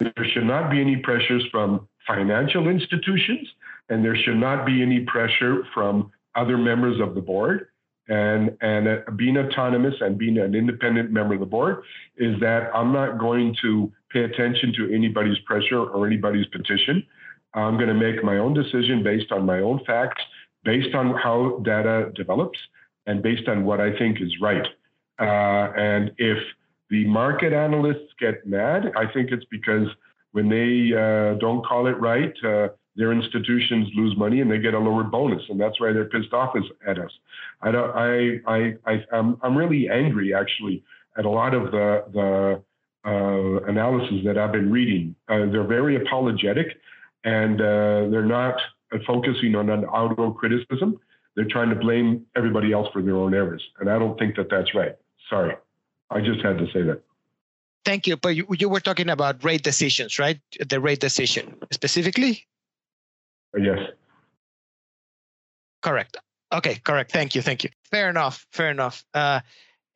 There 0.00 0.12
should 0.32 0.44
not 0.44 0.70
be 0.70 0.80
any 0.80 0.96
pressures 0.96 1.44
from 1.50 1.88
financial 2.06 2.68
institutions, 2.68 3.48
and 3.88 4.04
there 4.04 4.16
should 4.16 4.38
not 4.38 4.64
be 4.64 4.80
any 4.82 5.00
pressure 5.00 5.64
from 5.74 6.10
other 6.34 6.56
members 6.56 7.00
of 7.00 7.14
the 7.14 7.20
board. 7.20 7.68
And, 8.10 8.56
and 8.62 8.88
uh, 8.88 8.96
being 9.16 9.36
autonomous 9.36 9.94
and 10.00 10.16
being 10.16 10.38
an 10.38 10.54
independent 10.54 11.10
member 11.10 11.34
of 11.34 11.40
the 11.40 11.46
board 11.46 11.82
is 12.16 12.40
that 12.40 12.70
I'm 12.74 12.90
not 12.90 13.18
going 13.18 13.54
to 13.60 13.92
pay 14.10 14.24
attention 14.24 14.72
to 14.78 14.90
anybody's 14.94 15.38
pressure 15.40 15.78
or 15.78 16.06
anybody's 16.06 16.46
petition. 16.46 17.04
I'm 17.58 17.76
going 17.76 17.88
to 17.88 17.94
make 17.94 18.22
my 18.24 18.38
own 18.38 18.54
decision 18.54 19.02
based 19.02 19.32
on 19.32 19.46
my 19.46 19.60
own 19.60 19.80
facts, 19.86 20.22
based 20.64 20.94
on 20.94 21.14
how 21.14 21.60
data 21.64 22.10
develops, 22.14 22.58
and 23.06 23.22
based 23.22 23.48
on 23.48 23.64
what 23.64 23.80
I 23.80 23.96
think 23.98 24.20
is 24.20 24.32
right. 24.40 24.66
Uh, 25.18 25.72
and 25.76 26.12
if 26.18 26.38
the 26.90 27.06
market 27.06 27.52
analysts 27.52 28.12
get 28.20 28.46
mad, 28.46 28.92
I 28.96 29.10
think 29.12 29.30
it's 29.30 29.44
because 29.50 29.88
when 30.32 30.48
they 30.48 30.92
uh, 30.94 31.38
don't 31.38 31.64
call 31.64 31.86
it 31.86 31.98
right, 31.98 32.32
uh, 32.44 32.68
their 32.96 33.12
institutions 33.12 33.88
lose 33.94 34.16
money 34.16 34.40
and 34.40 34.50
they 34.50 34.58
get 34.58 34.74
a 34.74 34.78
lower 34.78 35.04
bonus, 35.04 35.42
and 35.48 35.60
that's 35.60 35.80
why 35.80 35.92
they're 35.92 36.06
pissed 36.06 36.32
off 36.32 36.54
at 36.86 36.98
us. 36.98 37.10
I 37.62 37.70
don't. 37.70 37.90
I 37.96 38.40
I 38.46 38.74
I 38.86 39.04
I'm, 39.12 39.38
I'm 39.42 39.56
really 39.56 39.88
angry 39.88 40.34
actually 40.34 40.82
at 41.16 41.24
a 41.24 41.30
lot 41.30 41.54
of 41.54 41.70
the 41.70 42.04
the 42.12 42.62
uh, 43.08 43.64
analysis 43.68 44.18
that 44.24 44.36
I've 44.36 44.52
been 44.52 44.70
reading. 44.70 45.14
Uh, 45.28 45.46
they're 45.50 45.64
very 45.64 45.96
apologetic, 45.96 46.76
and 47.24 47.60
uh, 47.60 48.08
they're 48.10 48.24
not 48.24 48.60
focusing 49.06 49.54
on 49.54 49.70
an 49.70 49.84
auto 49.84 50.30
criticism. 50.32 50.98
They're 51.36 51.48
trying 51.48 51.70
to 51.70 51.76
blame 51.76 52.26
everybody 52.36 52.72
else 52.72 52.88
for 52.92 53.02
their 53.02 53.16
own 53.16 53.34
errors, 53.34 53.62
and 53.80 53.88
I 53.88 53.98
don't 53.98 54.18
think 54.18 54.36
that 54.36 54.50
that's 54.50 54.74
right. 54.74 54.96
Sorry, 55.30 55.54
I 56.10 56.20
just 56.20 56.40
had 56.42 56.58
to 56.58 56.66
say 56.72 56.82
that. 56.82 57.02
Thank 57.84 58.06
you. 58.06 58.16
But 58.16 58.36
you, 58.36 58.46
you 58.58 58.68
were 58.68 58.80
talking 58.80 59.08
about 59.08 59.42
rate 59.44 59.62
decisions, 59.62 60.18
right? 60.18 60.40
The 60.68 60.80
rate 60.80 61.00
decision 61.00 61.56
specifically. 61.70 62.46
Yes. 63.56 63.78
Correct. 65.80 66.16
Okay, 66.52 66.76
correct. 66.76 67.12
Thank 67.12 67.34
you. 67.34 67.42
Thank 67.42 67.64
you. 67.64 67.70
Fair 67.90 68.10
enough. 68.10 68.46
Fair 68.52 68.70
enough. 68.70 69.04
Uh, 69.14 69.40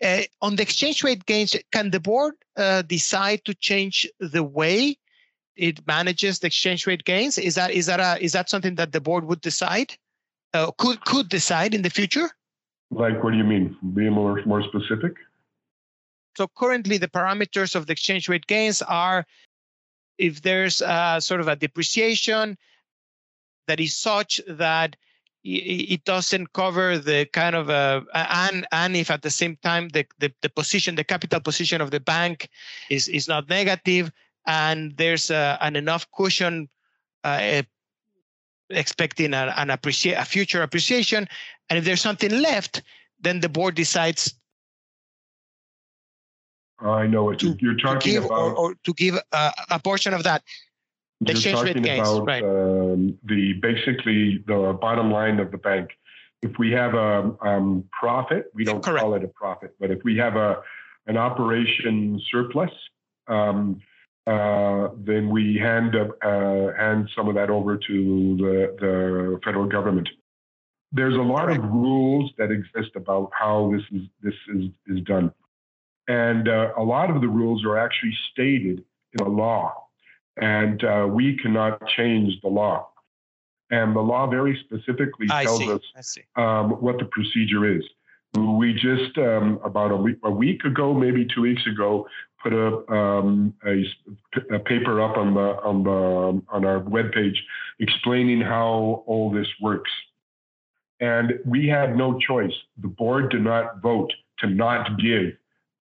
uh, 0.02 0.22
on 0.40 0.56
the 0.56 0.62
exchange 0.62 1.02
rate 1.04 1.24
gains, 1.26 1.56
can 1.70 1.90
the 1.90 2.00
board 2.00 2.34
uh, 2.56 2.82
decide 2.82 3.44
to 3.44 3.54
change 3.54 4.08
the 4.20 4.42
way 4.42 4.96
it 5.56 5.86
manages 5.86 6.38
the 6.38 6.46
exchange 6.46 6.86
rate 6.86 7.04
gains? 7.04 7.38
Is 7.38 7.54
that 7.56 7.70
is 7.70 7.86
that 7.86 8.00
a 8.00 8.22
is 8.22 8.32
that 8.32 8.48
something 8.48 8.74
that 8.76 8.92
the 8.92 9.00
board 9.00 9.24
would 9.24 9.40
decide? 9.40 9.94
Uh, 10.54 10.70
could 10.78 11.04
could 11.04 11.28
decide 11.28 11.74
in 11.74 11.82
the 11.82 11.90
future? 11.90 12.30
Like, 12.90 13.22
what 13.24 13.32
do 13.32 13.38
you 13.38 13.44
mean? 13.44 13.76
Be 13.94 14.08
more 14.08 14.42
more 14.44 14.62
specific. 14.62 15.14
So 16.36 16.48
currently, 16.56 16.98
the 16.98 17.08
parameters 17.08 17.74
of 17.74 17.86
the 17.86 17.92
exchange 17.92 18.28
rate 18.28 18.46
gains 18.46 18.82
are 18.82 19.26
if 20.18 20.42
there's 20.42 20.80
uh, 20.80 21.20
sort 21.20 21.40
of 21.40 21.48
a 21.48 21.56
depreciation 21.56 22.56
that 23.66 23.80
is 23.80 23.96
such 23.96 24.40
that 24.46 24.96
it 25.44 26.04
doesn't 26.04 26.52
cover 26.52 26.98
the 26.98 27.26
kind 27.32 27.56
of 27.56 27.68
uh, 27.68 28.02
and 28.14 28.66
and 28.70 28.96
if 28.96 29.10
at 29.10 29.22
the 29.22 29.30
same 29.30 29.56
time 29.62 29.88
the, 29.88 30.06
the, 30.20 30.32
the 30.40 30.48
position 30.48 30.94
the 30.94 31.02
capital 31.02 31.40
position 31.40 31.80
of 31.80 31.90
the 31.90 31.98
bank 31.98 32.48
is 32.90 33.08
is 33.08 33.26
not 33.26 33.48
negative 33.48 34.12
and 34.46 34.96
there's 34.96 35.30
a, 35.30 35.58
an 35.60 35.76
enough 35.76 36.06
cushion 36.12 36.68
uh, 37.24 37.62
expecting 38.70 39.34
an, 39.34 39.48
an 39.56 39.70
appreciate 39.70 40.14
a 40.14 40.24
future 40.24 40.62
appreciation 40.62 41.28
and 41.68 41.78
if 41.78 41.84
there's 41.84 42.00
something 42.00 42.30
left 42.40 42.82
then 43.20 43.40
the 43.40 43.48
board 43.48 43.74
decides 43.74 44.34
I 46.80 47.06
know 47.06 47.24
what 47.24 47.38
to, 47.40 47.56
you're 47.60 47.76
talking 47.76 48.00
to 48.00 48.08
give 48.08 48.24
about. 48.24 48.56
Or, 48.56 48.56
or 48.56 48.74
to 48.74 48.92
give 48.94 49.16
a, 49.30 49.52
a 49.70 49.78
portion 49.78 50.14
of 50.14 50.24
that. 50.24 50.42
You're 51.20 51.52
talking 51.52 51.88
about 51.88 52.26
right. 52.26 52.42
um, 52.42 53.16
the 53.22 53.52
basically 53.62 54.42
the 54.48 54.76
bottom 54.80 55.12
line 55.12 55.38
of 55.38 55.52
the 55.52 55.58
bank 55.58 55.90
if 56.42 56.58
we 56.58 56.72
have 56.72 56.94
a 56.94 57.32
um, 57.40 57.84
profit, 57.98 58.46
we 58.52 58.64
don't 58.64 58.82
Correct. 58.82 59.00
call 59.00 59.14
it 59.14 59.24
a 59.24 59.28
profit, 59.28 59.74
but 59.78 59.90
if 59.90 60.02
we 60.04 60.16
have 60.16 60.36
a 60.36 60.60
an 61.06 61.16
operation 61.16 62.20
surplus, 62.30 62.70
um, 63.26 63.80
uh, 64.26 64.88
then 64.98 65.30
we 65.30 65.56
hand 65.56 65.96
uh, 65.96 66.72
hand 66.78 67.10
some 67.16 67.28
of 67.28 67.34
that 67.34 67.50
over 67.50 67.76
to 67.76 68.36
the, 68.36 68.76
the 68.80 69.40
federal 69.44 69.66
government. 69.66 70.08
There's 70.92 71.16
a 71.16 71.22
lot 71.22 71.50
of 71.50 71.58
rules 71.64 72.30
that 72.38 72.50
exist 72.50 72.94
about 72.94 73.30
how 73.36 73.72
this 73.72 73.82
is 73.90 74.06
this 74.22 74.34
is 74.54 74.70
is 74.86 75.00
done, 75.04 75.32
and 76.06 76.48
uh, 76.48 76.72
a 76.76 76.82
lot 76.82 77.10
of 77.10 77.20
the 77.20 77.28
rules 77.28 77.64
are 77.64 77.78
actually 77.78 78.16
stated 78.30 78.84
in 79.18 79.26
a 79.26 79.28
law, 79.28 79.88
and 80.36 80.84
uh, 80.84 81.06
we 81.10 81.36
cannot 81.38 81.84
change 81.88 82.40
the 82.42 82.48
law. 82.48 82.88
And 83.70 83.96
the 83.96 84.00
law 84.00 84.26
very 84.26 84.60
specifically 84.66 85.26
tells 85.26 85.62
us 85.66 86.18
um, 86.36 86.72
what 86.72 86.98
the 86.98 87.06
procedure 87.06 87.76
is. 87.76 87.82
We 88.34 88.72
just 88.72 89.18
um, 89.18 89.60
about 89.62 89.90
a 89.90 89.96
week, 89.96 90.18
a 90.24 90.30
week 90.30 90.64
ago, 90.64 90.94
maybe 90.94 91.26
two 91.34 91.42
weeks 91.42 91.62
ago, 91.66 92.06
put 92.42 92.54
a, 92.54 92.90
um, 92.90 93.54
a, 93.66 93.84
a, 94.54 94.58
paper 94.58 95.02
up 95.02 95.18
on 95.18 95.34
the 95.34 95.40
on 95.40 95.84
the 95.84 96.42
on 96.48 96.64
our 96.64 96.80
webpage 96.80 97.36
explaining 97.78 98.40
how 98.40 99.04
all 99.06 99.30
this 99.30 99.46
works. 99.60 99.90
And 101.00 101.34
we 101.44 101.68
had 101.68 101.96
no 101.96 102.18
choice. 102.18 102.52
The 102.80 102.88
board 102.88 103.30
did 103.30 103.42
not 103.42 103.82
vote 103.82 104.10
to 104.38 104.48
not 104.48 104.98
give 104.98 105.32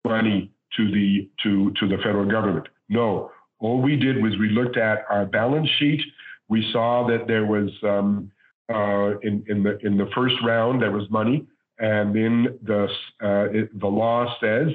money 0.04 0.50
to 0.76 0.90
the 0.90 1.28
to 1.42 1.72
to 1.78 1.88
the 1.88 1.98
federal 1.98 2.28
government. 2.28 2.66
No, 2.88 3.30
all 3.60 3.80
we 3.80 3.96
did 3.96 4.22
was 4.22 4.36
we 4.38 4.48
looked 4.48 4.76
at 4.76 5.04
our 5.08 5.26
balance 5.26 5.68
sheet. 5.78 6.00
We 6.48 6.68
saw 6.72 7.06
that 7.06 7.26
there 7.28 7.46
was 7.46 7.70
um, 7.84 8.32
uh, 8.72 9.18
in 9.20 9.44
in 9.48 9.62
the 9.62 9.78
in 9.86 9.96
the 9.96 10.08
first 10.14 10.34
round 10.44 10.82
there 10.82 10.90
was 10.90 11.08
money, 11.10 11.46
and 11.80 12.14
then 12.14 12.58
the 12.62 12.84
uh, 13.22 13.48
it, 13.50 13.78
the 13.78 13.86
law 13.86 14.36
says 14.40 14.68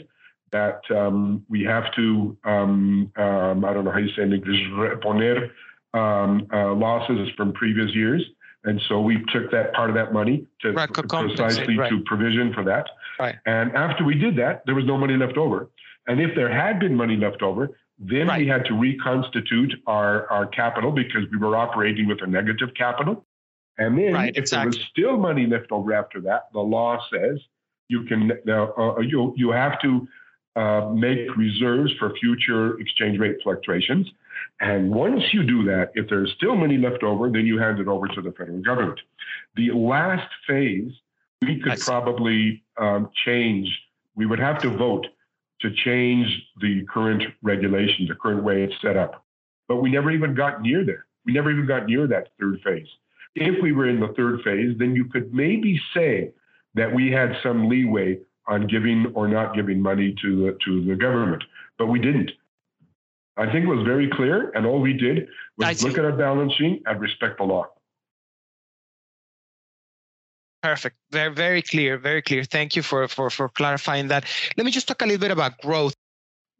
that 0.52 0.82
um, 0.90 1.46
we 1.50 1.64
have 1.64 1.94
to, 1.96 2.38
um, 2.46 3.12
um, 3.18 3.66
I 3.66 3.74
don't 3.74 3.84
know 3.86 3.92
how 3.92 3.98
you 3.98 4.14
say 4.16 4.24
in 4.24 4.34
English, 4.34 4.62
reponer 4.72 5.50
um, 5.94 6.48
uh, 6.54 6.74
losses 6.74 7.30
from 7.36 7.54
previous 7.54 7.94
years. 7.94 8.24
And 8.64 8.82
so 8.88 9.00
we 9.00 9.24
took 9.32 9.52
that 9.52 9.74
part 9.74 9.90
of 9.90 9.96
that 9.96 10.12
money 10.12 10.48
to 10.62 10.72
right, 10.72 10.92
precisely 10.92 11.78
right. 11.78 11.90
to 11.90 12.02
provision 12.06 12.54
for 12.54 12.64
that. 12.64 12.88
Right. 13.20 13.36
And 13.46 13.76
after 13.76 14.04
we 14.04 14.16
did 14.16 14.36
that, 14.38 14.64
there 14.66 14.76
was 14.76 14.86
no 14.86 14.98
money 14.98 15.16
left 15.18 15.38
over. 15.38 15.70
And 16.08 16.20
if 16.20 16.36
there 16.36 16.52
had 16.52 16.80
been 16.80 16.96
money 16.96 17.16
left 17.16 17.42
over, 17.42 17.78
then 18.00 18.28
we 18.36 18.48
had 18.48 18.66
to 18.66 18.74
reconstitute 18.74 19.74
our, 19.88 20.30
our 20.32 20.46
capital 20.48 20.92
because 20.92 21.24
we 21.32 21.38
were 21.38 21.56
operating 21.56 22.08
with 22.08 22.22
a 22.22 22.28
negative 22.28 22.70
capital. 22.76 23.26
And 23.78 23.98
then 23.98 24.14
right, 24.14 24.30
if 24.30 24.44
exactly. 24.44 24.72
there 24.72 24.80
was 24.80 24.90
still 24.90 25.18
money 25.18 25.48
left 25.48 25.72
over 25.72 25.94
after 25.94 26.22
that, 26.22 26.48
the 26.54 26.60
law 26.60 26.98
says 27.12 27.40
you 27.88 28.04
can 28.04 28.32
uh, 28.48 28.68
uh, 28.78 29.00
you 29.00 29.34
you 29.36 29.52
have 29.52 29.80
to 29.82 30.08
uh, 30.56 30.90
make 30.94 31.36
reserves 31.36 31.92
for 32.00 32.16
future 32.16 32.80
exchange 32.80 33.20
rate 33.20 33.38
fluctuations. 33.44 34.10
And 34.62 34.90
once 34.90 35.22
you 35.34 35.44
do 35.44 35.64
that, 35.66 35.92
if 35.96 36.10
there's 36.10 36.32
still 36.38 36.56
money 36.56 36.78
left 36.78 37.04
over, 37.04 37.30
then 37.30 37.46
you 37.46 37.58
hand 37.58 37.80
it 37.80 37.88
over 37.88 38.08
to 38.08 38.22
the 38.22 38.32
federal 38.32 38.60
government. 38.60 39.00
The 39.56 39.72
last 39.72 40.30
phase, 40.48 40.92
we 41.42 41.60
could 41.60 41.80
probably 41.80 42.64
um, 42.78 43.10
change, 43.26 43.68
we 44.16 44.26
would 44.26 44.40
have 44.40 44.62
to 44.62 44.70
vote 44.70 45.08
to 45.62 45.72
change 45.84 46.28
the 46.62 46.86
current 46.86 47.24
regulation, 47.42 48.08
the 48.08 48.16
current 48.16 48.44
way 48.44 48.64
it's 48.64 48.76
set 48.82 48.98
up. 48.98 49.26
But 49.68 49.78
we 49.78 49.90
never 49.92 50.12
even 50.12 50.36
got 50.36 50.62
near 50.62 50.86
there. 50.86 51.06
We 51.26 51.34
never 51.34 51.52
even 51.52 51.66
got 51.66 51.88
near 51.88 52.08
that 52.08 52.30
third 52.40 52.60
phase. 52.64 52.88
If 53.36 53.62
we 53.62 53.74
were 53.74 53.88
in 53.88 54.00
the 54.00 54.14
third 54.16 54.42
phase, 54.44 54.78
then 54.80 54.96
you 54.96 55.06
could 55.06 55.34
maybe 55.34 55.80
say 55.94 56.32
that 56.74 56.94
we 56.94 57.12
had 57.12 57.36
some 57.44 57.68
leeway 57.68 58.20
on 58.48 58.68
giving 58.68 59.12
or 59.16 59.28
not 59.28 59.56
giving 59.56 59.82
money 59.82 60.16
to 60.22 60.46
the, 60.46 60.58
to 60.66 60.86
the 60.86 60.96
government, 60.96 61.44
but 61.78 61.88
we 61.88 62.00
didn't. 62.00 62.32
I 63.38 63.52
think 63.52 63.66
it 63.66 63.68
was 63.68 63.86
very 63.86 64.10
clear, 64.10 64.52
and 64.52 64.66
all 64.66 64.80
we 64.80 64.94
did 64.94 65.28
was 65.58 65.84
look 65.84 65.98
at 65.98 66.06
our 66.06 66.14
balance 66.14 66.54
sheet 66.54 66.84
and 66.86 67.02
respect 67.02 67.38
the 67.38 67.44
law. 67.44 67.66
Perfect. 70.64 70.96
Very, 71.12 71.34
very 71.34 71.62
clear. 71.62 71.98
Very 71.98 72.22
clear. 72.22 72.44
Thank 72.44 72.76
you 72.76 72.82
for, 72.82 73.08
for, 73.08 73.30
for 73.30 73.50
clarifying 73.50 74.08
that. 74.08 74.26
Let 74.58 74.66
me 74.66 74.72
just 74.72 74.88
talk 74.88 75.02
a 75.02 75.06
little 75.06 75.20
bit 75.20 75.32
about 75.32 75.60
growth. 75.60 75.96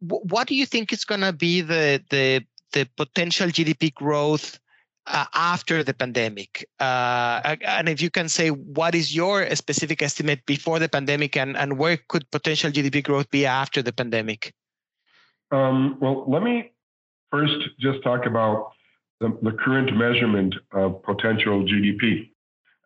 What 0.00 0.46
do 0.46 0.54
you 0.54 0.66
think 0.66 0.92
is 0.92 1.04
going 1.04 1.22
to 1.22 1.32
be 1.32 1.62
the, 1.62 2.04
the, 2.10 2.44
the 2.72 2.88
potential 2.96 3.48
GDP 3.48 3.92
growth 3.94 4.60
uh, 5.06 5.24
after 5.34 5.82
the 5.82 5.94
pandemic? 5.94 6.68
Uh, 6.80 7.56
and 7.62 7.88
if 7.88 8.00
you 8.00 8.10
can 8.10 8.28
say 8.28 8.50
what 8.50 8.94
is 8.94 9.14
your 9.14 9.54
specific 9.54 10.02
estimate 10.02 10.44
before 10.46 10.78
the 10.78 10.88
pandemic 10.88 11.36
and, 11.36 11.56
and 11.56 11.78
where 11.78 11.98
could 12.08 12.30
potential 12.30 12.70
GDP 12.70 13.02
growth 13.02 13.30
be 13.30 13.46
after 13.46 13.82
the 13.82 13.92
pandemic? 13.92 14.52
Um, 15.50 15.98
well, 16.00 16.24
let 16.28 16.42
me 16.42 16.72
first 17.30 17.56
just 17.78 18.02
talk 18.02 18.26
about 18.26 18.72
the, 19.20 19.36
the 19.42 19.52
current 19.52 19.96
measurement 19.96 20.54
of 20.72 21.02
potential 21.02 21.64
GDP. 21.64 22.30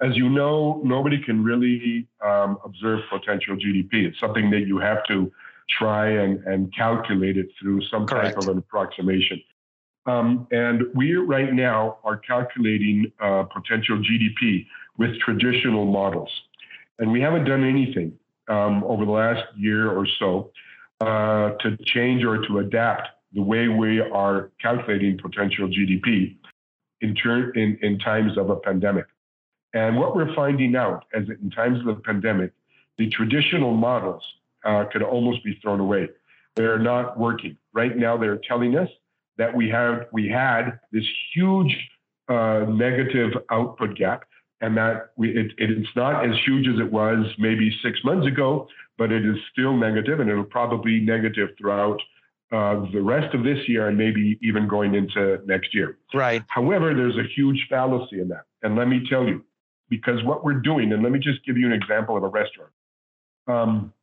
As 0.02 0.16
you 0.16 0.30
know, 0.30 0.80
nobody 0.84 1.22
can 1.22 1.44
really 1.44 2.06
um, 2.24 2.58
observe 2.64 3.00
potential 3.10 3.56
GDP. 3.56 4.06
It's 4.06 4.18
something 4.18 4.50
that 4.50 4.60
you 4.60 4.78
have 4.78 5.04
to 5.08 5.30
try 5.78 6.08
and, 6.08 6.42
and 6.44 6.74
calculate 6.74 7.36
it 7.36 7.48
through 7.60 7.82
some 7.90 8.06
Correct. 8.06 8.34
type 8.34 8.38
of 8.38 8.48
an 8.48 8.58
approximation. 8.58 9.40
Um, 10.06 10.46
and 10.50 10.84
we 10.94 11.14
right 11.14 11.52
now 11.52 11.98
are 12.04 12.16
calculating 12.16 13.12
uh, 13.20 13.44
potential 13.44 13.98
GDP 13.98 14.66
with 14.96 15.18
traditional 15.20 15.84
models. 15.84 16.30
And 16.98 17.12
we 17.12 17.20
haven't 17.20 17.44
done 17.44 17.64
anything 17.64 18.18
um, 18.48 18.82
over 18.84 19.04
the 19.04 19.10
last 19.10 19.44
year 19.56 19.90
or 19.90 20.06
so 20.18 20.52
uh, 21.00 21.52
to 21.60 21.76
change 21.84 22.24
or 22.24 22.46
to 22.46 22.58
adapt 22.58 23.08
the 23.32 23.42
way 23.42 23.68
we 23.68 24.00
are 24.00 24.50
calculating 24.60 25.18
potential 25.18 25.68
GDP 25.68 26.36
in, 27.00 27.14
ter- 27.14 27.50
in, 27.50 27.78
in 27.82 27.98
times 27.98 28.36
of 28.36 28.50
a 28.50 28.56
pandemic. 28.56 29.06
And 29.72 29.96
what 29.96 30.16
we're 30.16 30.34
finding 30.34 30.74
out 30.76 31.04
is 31.14 31.28
that 31.28 31.40
in 31.40 31.50
times 31.50 31.78
of 31.80 31.86
the 31.86 31.94
pandemic, 31.94 32.52
the 32.98 33.08
traditional 33.10 33.72
models 33.72 34.22
uh, 34.64 34.84
could 34.92 35.02
almost 35.02 35.44
be 35.44 35.58
thrown 35.62 35.80
away. 35.80 36.08
They're 36.56 36.78
not 36.78 37.18
working. 37.18 37.56
Right 37.72 37.96
now, 37.96 38.16
they're 38.16 38.40
telling 38.46 38.76
us 38.76 38.88
that 39.40 39.56
we 39.56 39.70
have 39.70 40.06
we 40.12 40.28
had 40.28 40.78
this 40.92 41.08
huge 41.34 41.74
uh, 42.28 42.66
negative 42.68 43.32
output 43.50 43.96
gap, 43.96 44.24
and 44.60 44.76
that 44.76 45.12
we, 45.16 45.30
it, 45.30 45.52
it's 45.56 45.88
not 45.96 46.28
as 46.28 46.36
huge 46.44 46.68
as 46.68 46.78
it 46.78 46.92
was 46.92 47.24
maybe 47.38 47.74
six 47.82 47.98
months 48.04 48.26
ago, 48.26 48.68
but 48.98 49.10
it 49.10 49.24
is 49.24 49.36
still 49.50 49.74
negative, 49.74 50.20
and 50.20 50.28
it'll 50.30 50.44
probably 50.44 50.98
be 50.98 51.00
negative 51.00 51.48
throughout 51.56 51.98
uh, 52.52 52.84
the 52.92 53.00
rest 53.00 53.34
of 53.34 53.42
this 53.42 53.66
year 53.66 53.88
and 53.88 53.96
maybe 53.96 54.38
even 54.42 54.68
going 54.68 54.94
into 54.94 55.40
next 55.46 55.74
year. 55.74 55.96
Right. 56.12 56.42
However, 56.48 56.92
there's 56.94 57.16
a 57.16 57.26
huge 57.34 57.66
fallacy 57.70 58.20
in 58.20 58.28
that, 58.28 58.44
and 58.62 58.76
let 58.76 58.88
me 58.88 59.06
tell 59.08 59.24
you, 59.26 59.42
because 59.88 60.22
what 60.22 60.44
we're 60.44 60.60
doing, 60.60 60.92
and 60.92 61.02
let 61.02 61.12
me 61.12 61.18
just 61.18 61.42
give 61.46 61.56
you 61.56 61.66
an 61.66 61.72
example 61.72 62.14
of 62.14 62.22
a 62.22 62.28
restaurant. 62.28 62.72
Um, 63.48 63.94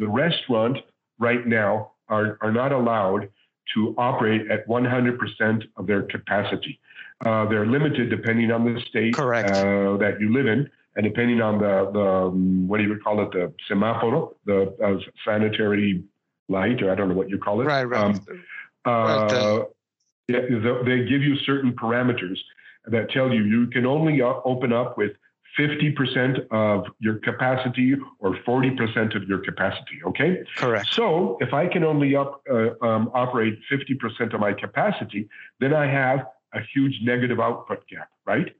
the 0.00 0.08
restaurant 0.08 0.78
right 1.20 1.46
now 1.46 1.92
are, 2.08 2.36
are 2.40 2.50
not 2.50 2.72
allowed 2.72 3.28
to 3.74 3.94
operate 3.98 4.50
at 4.50 4.66
100% 4.66 5.62
of 5.76 5.86
their 5.86 6.02
capacity. 6.02 6.78
Uh, 7.24 7.48
they're 7.48 7.66
limited 7.66 8.10
depending 8.10 8.50
on 8.50 8.64
the 8.64 8.80
state 8.88 9.18
uh, 9.18 9.96
that 9.96 10.16
you 10.20 10.32
live 10.32 10.46
in, 10.46 10.68
and 10.96 11.04
depending 11.04 11.40
on 11.40 11.58
the, 11.58 11.90
the 11.92 12.00
um, 12.00 12.68
what 12.68 12.78
do 12.78 12.84
you 12.84 12.98
call 12.98 13.22
it, 13.22 13.30
the 13.30 13.52
semáforo, 13.70 14.34
the 14.44 14.74
uh, 14.84 14.98
sanitary 15.24 16.02
light, 16.48 16.82
or 16.82 16.90
I 16.90 16.94
don't 16.94 17.08
know 17.08 17.14
what 17.14 17.30
you 17.30 17.38
call 17.38 17.60
it. 17.60 17.64
Right, 17.64 17.84
right. 17.84 18.04
Um, 18.04 18.20
right 18.84 19.64
they 20.28 21.04
give 21.04 21.22
you 21.22 21.36
certain 21.44 21.72
parameters 21.72 22.38
that 22.86 23.10
tell 23.10 23.32
you 23.32 23.44
you 23.44 23.66
can 23.68 23.86
only 23.86 24.20
open 24.22 24.72
up 24.72 24.96
with 24.98 25.12
50% 25.58 26.46
of 26.50 26.86
your 26.98 27.16
capacity 27.16 27.94
or 28.18 28.36
40% 28.46 29.14
of 29.16 29.24
your 29.28 29.38
capacity. 29.38 30.00
Okay. 30.06 30.42
Correct. 30.56 30.88
So 30.92 31.36
if 31.40 31.52
I 31.52 31.66
can 31.66 31.84
only 31.84 32.16
up, 32.16 32.42
uh, 32.50 32.70
um, 32.84 33.10
operate 33.14 33.58
50% 33.70 34.32
of 34.32 34.40
my 34.40 34.52
capacity, 34.52 35.28
then 35.60 35.74
I 35.74 35.86
have 35.86 36.26
a 36.54 36.60
huge 36.74 37.00
negative 37.02 37.40
output 37.40 37.86
gap, 37.88 38.08
right? 38.26 38.54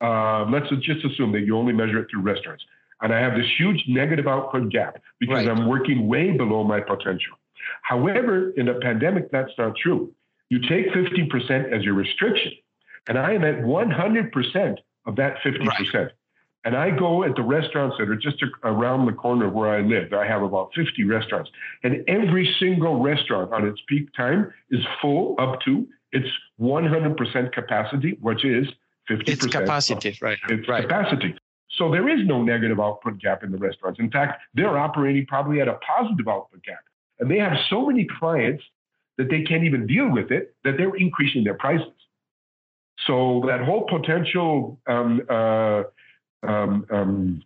Uh, 0.00 0.44
let's 0.50 0.68
just 0.82 1.04
assume 1.04 1.32
that 1.32 1.40
you 1.40 1.56
only 1.56 1.72
measure 1.72 1.98
it 1.98 2.08
through 2.10 2.22
restaurants. 2.22 2.64
And 3.00 3.12
I 3.12 3.20
have 3.20 3.36
this 3.36 3.46
huge 3.58 3.84
negative 3.88 4.26
output 4.26 4.70
gap 4.70 5.00
because 5.20 5.46
right. 5.46 5.48
I'm 5.48 5.68
working 5.68 6.08
way 6.08 6.30
below 6.30 6.64
my 6.64 6.80
potential. 6.80 7.36
However, 7.82 8.50
in 8.56 8.68
a 8.68 8.80
pandemic, 8.80 9.30
that's 9.30 9.52
not 9.58 9.76
true. 9.76 10.12
You 10.50 10.60
take 10.60 10.88
50% 10.88 11.72
as 11.72 11.84
your 11.84 11.94
restriction, 11.94 12.52
and 13.06 13.18
I 13.18 13.34
am 13.34 13.44
at 13.44 13.56
100% 13.56 14.76
of 15.06 15.16
that 15.16 15.36
50%. 15.44 15.66
Right. 15.66 16.10
And 16.68 16.76
I 16.76 16.90
go 16.90 17.24
at 17.24 17.34
the 17.34 17.40
restaurants 17.40 17.96
that 17.98 18.10
are 18.10 18.14
just 18.14 18.44
around 18.62 19.06
the 19.06 19.14
corner 19.14 19.48
where 19.48 19.70
I 19.70 19.80
live. 19.80 20.12
I 20.12 20.26
have 20.26 20.42
about 20.42 20.68
50 20.74 21.02
restaurants. 21.04 21.50
And 21.82 22.04
every 22.06 22.54
single 22.60 23.00
restaurant 23.00 23.54
on 23.54 23.66
its 23.66 23.80
peak 23.88 24.10
time 24.14 24.52
is 24.70 24.84
full 25.00 25.34
up 25.38 25.62
to 25.62 25.88
its 26.12 26.28
100% 26.60 27.52
capacity, 27.52 28.18
which 28.20 28.44
is 28.44 28.66
50% 29.08 29.28
its 29.28 29.46
capacity, 29.46 30.18
right? 30.20 30.36
Its 30.50 30.68
right. 30.68 30.82
capacity. 30.82 31.34
So 31.70 31.90
there 31.90 32.06
is 32.06 32.26
no 32.26 32.42
negative 32.42 32.78
output 32.78 33.18
gap 33.18 33.42
in 33.42 33.50
the 33.50 33.56
restaurants. 33.56 33.98
In 33.98 34.10
fact, 34.10 34.42
they're 34.52 34.76
operating 34.76 35.24
probably 35.24 35.62
at 35.62 35.68
a 35.68 35.78
positive 35.96 36.28
output 36.28 36.62
gap. 36.64 36.84
And 37.18 37.30
they 37.30 37.38
have 37.38 37.56
so 37.70 37.86
many 37.86 38.06
clients 38.18 38.62
that 39.16 39.30
they 39.30 39.40
can't 39.40 39.64
even 39.64 39.86
deal 39.86 40.12
with 40.12 40.30
it 40.30 40.54
that 40.64 40.76
they're 40.76 40.96
increasing 40.96 41.44
their 41.44 41.54
prices. 41.54 41.88
So 43.06 43.42
that 43.46 43.62
whole 43.62 43.86
potential 43.88 44.78
um, 44.86 45.22
uh, 45.30 45.84
um, 46.42 46.86
um, 46.90 47.42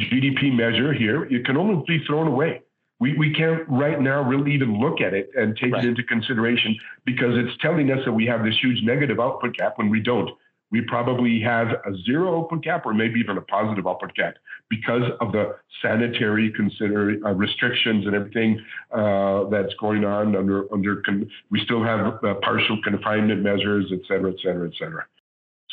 GDP 0.00 0.54
measure 0.54 0.92
here, 0.92 1.24
it 1.24 1.44
can 1.44 1.56
only 1.56 1.84
be 1.86 2.04
thrown 2.04 2.26
away. 2.26 2.62
We, 3.00 3.16
we 3.18 3.34
can't 3.34 3.68
right 3.68 4.00
now 4.00 4.22
really 4.22 4.54
even 4.54 4.78
look 4.80 5.00
at 5.00 5.14
it 5.14 5.30
and 5.36 5.56
take 5.56 5.72
right. 5.72 5.84
it 5.84 5.88
into 5.88 6.02
consideration 6.04 6.76
because 7.04 7.36
it's 7.36 7.56
telling 7.60 7.90
us 7.90 7.98
that 8.04 8.12
we 8.12 8.24
have 8.26 8.44
this 8.44 8.54
huge 8.62 8.82
negative 8.82 9.18
output 9.20 9.56
gap 9.56 9.78
when 9.78 9.90
we 9.90 10.00
don't 10.00 10.30
we 10.74 10.80
probably 10.80 11.40
have 11.40 11.68
a 11.68 11.96
zero 12.04 12.40
output 12.40 12.62
gap 12.62 12.84
or 12.84 12.92
maybe 12.92 13.20
even 13.20 13.38
a 13.38 13.40
positive 13.42 13.86
output 13.86 14.12
gap 14.16 14.34
because 14.68 15.08
of 15.20 15.30
the 15.30 15.54
sanitary 15.80 16.50
consider 16.50 17.16
uh, 17.24 17.32
restrictions 17.32 18.06
and 18.06 18.14
everything 18.16 18.60
uh, 18.90 19.44
that's 19.50 19.72
going 19.74 20.04
on 20.04 20.34
under 20.34 20.72
under 20.74 20.96
con- 21.02 21.30
we 21.50 21.60
still 21.64 21.82
have 21.84 22.18
uh, 22.24 22.34
partial 22.42 22.76
confinement 22.82 23.40
measures, 23.40 23.86
et 23.92 24.00
cetera, 24.08 24.32
et 24.32 24.36
cetera, 24.42 24.66
et 24.66 24.74
cetera. 24.76 25.06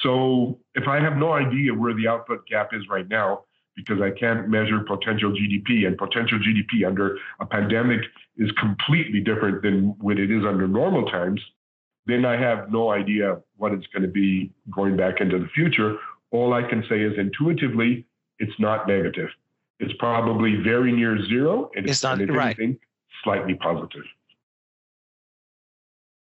So 0.01 0.59
if 0.75 0.87
I 0.87 0.99
have 0.99 1.17
no 1.17 1.33
idea 1.33 1.73
where 1.73 1.93
the 1.93 2.07
output 2.07 2.45
gap 2.47 2.69
is 2.73 2.83
right 2.89 3.07
now, 3.07 3.43
because 3.75 4.01
I 4.01 4.11
can't 4.11 4.49
measure 4.49 4.79
potential 4.81 5.31
GDP, 5.31 5.87
and 5.87 5.97
potential 5.97 6.39
GDP 6.39 6.85
under 6.85 7.17
a 7.39 7.45
pandemic 7.45 8.01
is 8.37 8.51
completely 8.59 9.21
different 9.21 9.61
than 9.61 9.95
when 9.99 10.17
it 10.17 10.29
is 10.31 10.43
under 10.45 10.67
normal 10.67 11.05
times, 11.05 11.41
then 12.05 12.25
I 12.25 12.35
have 12.37 12.71
no 12.71 12.91
idea 12.91 13.39
what 13.57 13.71
it's 13.71 13.87
going 13.87 14.03
to 14.03 14.09
be 14.09 14.51
going 14.69 14.97
back 14.97 15.21
into 15.21 15.39
the 15.39 15.47
future. 15.55 15.97
All 16.31 16.53
I 16.53 16.63
can 16.63 16.83
say 16.89 17.01
is 17.01 17.13
intuitively, 17.17 18.05
it's 18.39 18.59
not 18.59 18.87
negative. 18.87 19.29
It's 19.79 19.93
probably 19.99 20.57
very 20.57 20.91
near 20.91 21.23
zero, 21.25 21.69
and 21.75 21.85
it's, 21.85 21.93
it's 21.93 22.03
not 22.03 22.19
right. 22.35 22.57
slightly 23.23 23.55
positive 23.55 24.03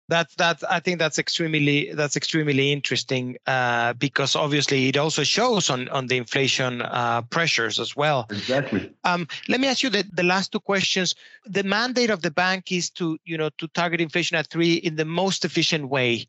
that's 0.09 0.35
that's 0.35 0.63
i 0.65 0.79
think 0.79 0.99
that's 0.99 1.17
extremely 1.17 1.91
that's 1.93 2.17
extremely 2.17 2.71
interesting 2.71 3.37
uh, 3.47 3.93
because 3.93 4.35
obviously 4.35 4.89
it 4.89 4.97
also 4.97 5.23
shows 5.23 5.69
on 5.69 5.87
on 5.89 6.07
the 6.07 6.17
inflation 6.17 6.81
uh, 6.81 7.21
pressures 7.23 7.79
as 7.79 7.95
well. 7.95 8.27
Exactly. 8.29 8.91
Um, 9.03 9.27
let 9.47 9.59
me 9.59 9.67
ask 9.67 9.83
you 9.83 9.89
the, 9.89 10.05
the 10.13 10.23
last 10.23 10.51
two 10.51 10.59
questions. 10.59 11.15
The 11.45 11.63
mandate 11.63 12.09
of 12.09 12.21
the 12.21 12.31
bank 12.31 12.71
is 12.71 12.89
to 12.91 13.17
you 13.25 13.37
know 13.37 13.49
to 13.57 13.67
target 13.69 14.01
inflation 14.01 14.37
at 14.37 14.47
three 14.47 14.73
in 14.73 14.95
the 14.95 15.05
most 15.05 15.45
efficient 15.45 15.89
way. 15.89 16.27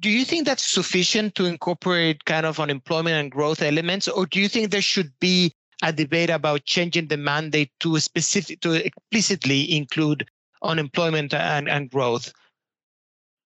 Do 0.00 0.10
you 0.10 0.24
think 0.24 0.46
that's 0.46 0.66
sufficient 0.66 1.34
to 1.36 1.46
incorporate 1.46 2.24
kind 2.24 2.46
of 2.46 2.60
unemployment 2.60 3.16
and 3.16 3.30
growth 3.30 3.62
elements 3.62 4.06
or 4.06 4.26
do 4.26 4.38
you 4.40 4.48
think 4.48 4.70
there 4.70 4.82
should 4.82 5.12
be 5.18 5.52
a 5.82 5.92
debate 5.92 6.30
about 6.30 6.64
changing 6.64 7.08
the 7.08 7.16
mandate 7.16 7.70
to 7.80 7.98
specific 7.98 8.60
to 8.60 8.72
explicitly 8.74 9.76
include 9.76 10.28
unemployment 10.62 11.34
and, 11.34 11.68
and 11.68 11.90
growth 11.90 12.32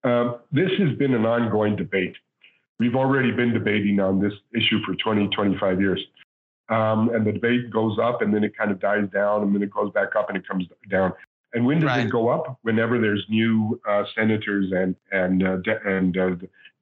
um, 0.04 0.38
this 0.50 0.71
has 0.78 0.97
been 0.99 1.14
an 1.14 1.25
ongoing 1.25 1.76
debate. 1.76 2.16
We've 2.78 2.97
already 2.97 3.30
been 3.30 3.52
debating 3.52 4.00
on 4.00 4.21
this 4.21 4.32
issue 4.54 4.80
for 4.85 4.94
20, 4.97 5.28
25 5.28 5.80
years. 5.80 6.00
Um, 6.68 7.11
and 7.14 7.26
the 7.26 7.32
debate 7.32 7.71
goes 7.71 7.99
up 8.02 8.23
and 8.23 8.35
then 8.35 8.44
it 8.44 8.56
kind 8.56 8.71
of 8.71 8.80
dies 8.80 9.09
down 9.12 9.42
and 9.42 9.54
then 9.54 9.62
it 9.62 9.71
goes 9.71 9.92
back 9.92 10.16
up 10.16 10.28
and 10.28 10.38
it 10.38 10.47
comes 10.47 10.64
down. 10.90 11.12
And 11.52 11.66
when 11.66 11.80
does 11.80 11.88
right. 11.88 12.06
it 12.06 12.11
go 12.11 12.28
up? 12.28 12.59
Whenever 12.62 12.99
there's 12.99 13.25
new 13.28 13.80
uh, 13.87 14.04
senators 14.14 14.73
and 14.73 14.97
and 15.11 15.47
uh, 15.47 15.56
de- 15.56 15.82
and 15.87 16.16
uh, 16.16 16.30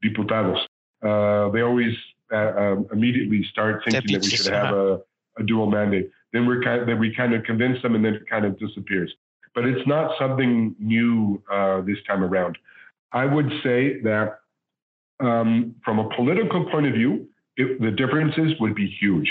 diputados, 0.00 0.58
uh, 1.02 1.48
they 1.50 1.62
always 1.62 1.94
uh, 2.32 2.52
um, 2.56 2.86
immediately 2.92 3.44
start 3.50 3.82
thinking 3.84 4.12
that 4.12 4.22
we 4.22 4.30
should 4.30 4.52
have 4.52 4.74
a, 4.74 5.00
a 5.38 5.42
dual 5.42 5.68
mandate. 5.68 6.10
Then 6.32 6.46
we're 6.46 6.62
kind 6.62 6.82
of, 6.82 6.86
then 6.86 7.00
we 7.00 7.12
kind 7.12 7.34
of 7.34 7.42
convince 7.42 7.82
them, 7.82 7.96
and 7.96 8.04
then 8.04 8.14
it 8.14 8.28
kind 8.28 8.44
of 8.44 8.58
disappears. 8.60 9.12
But 9.54 9.64
it's 9.64 9.86
not 9.88 10.12
something 10.16 10.76
new 10.78 11.42
uh, 11.50 11.80
this 11.80 11.98
time 12.06 12.22
around. 12.22 12.56
I 13.12 13.26
would 13.26 13.50
say 13.62 14.00
that 14.02 14.40
um, 15.20 15.74
from 15.84 15.98
a 15.98 16.08
political 16.14 16.68
point 16.70 16.86
of 16.86 16.94
view, 16.94 17.28
it, 17.56 17.80
the 17.80 17.90
differences 17.90 18.52
would 18.60 18.74
be 18.74 18.88
huge. 19.00 19.30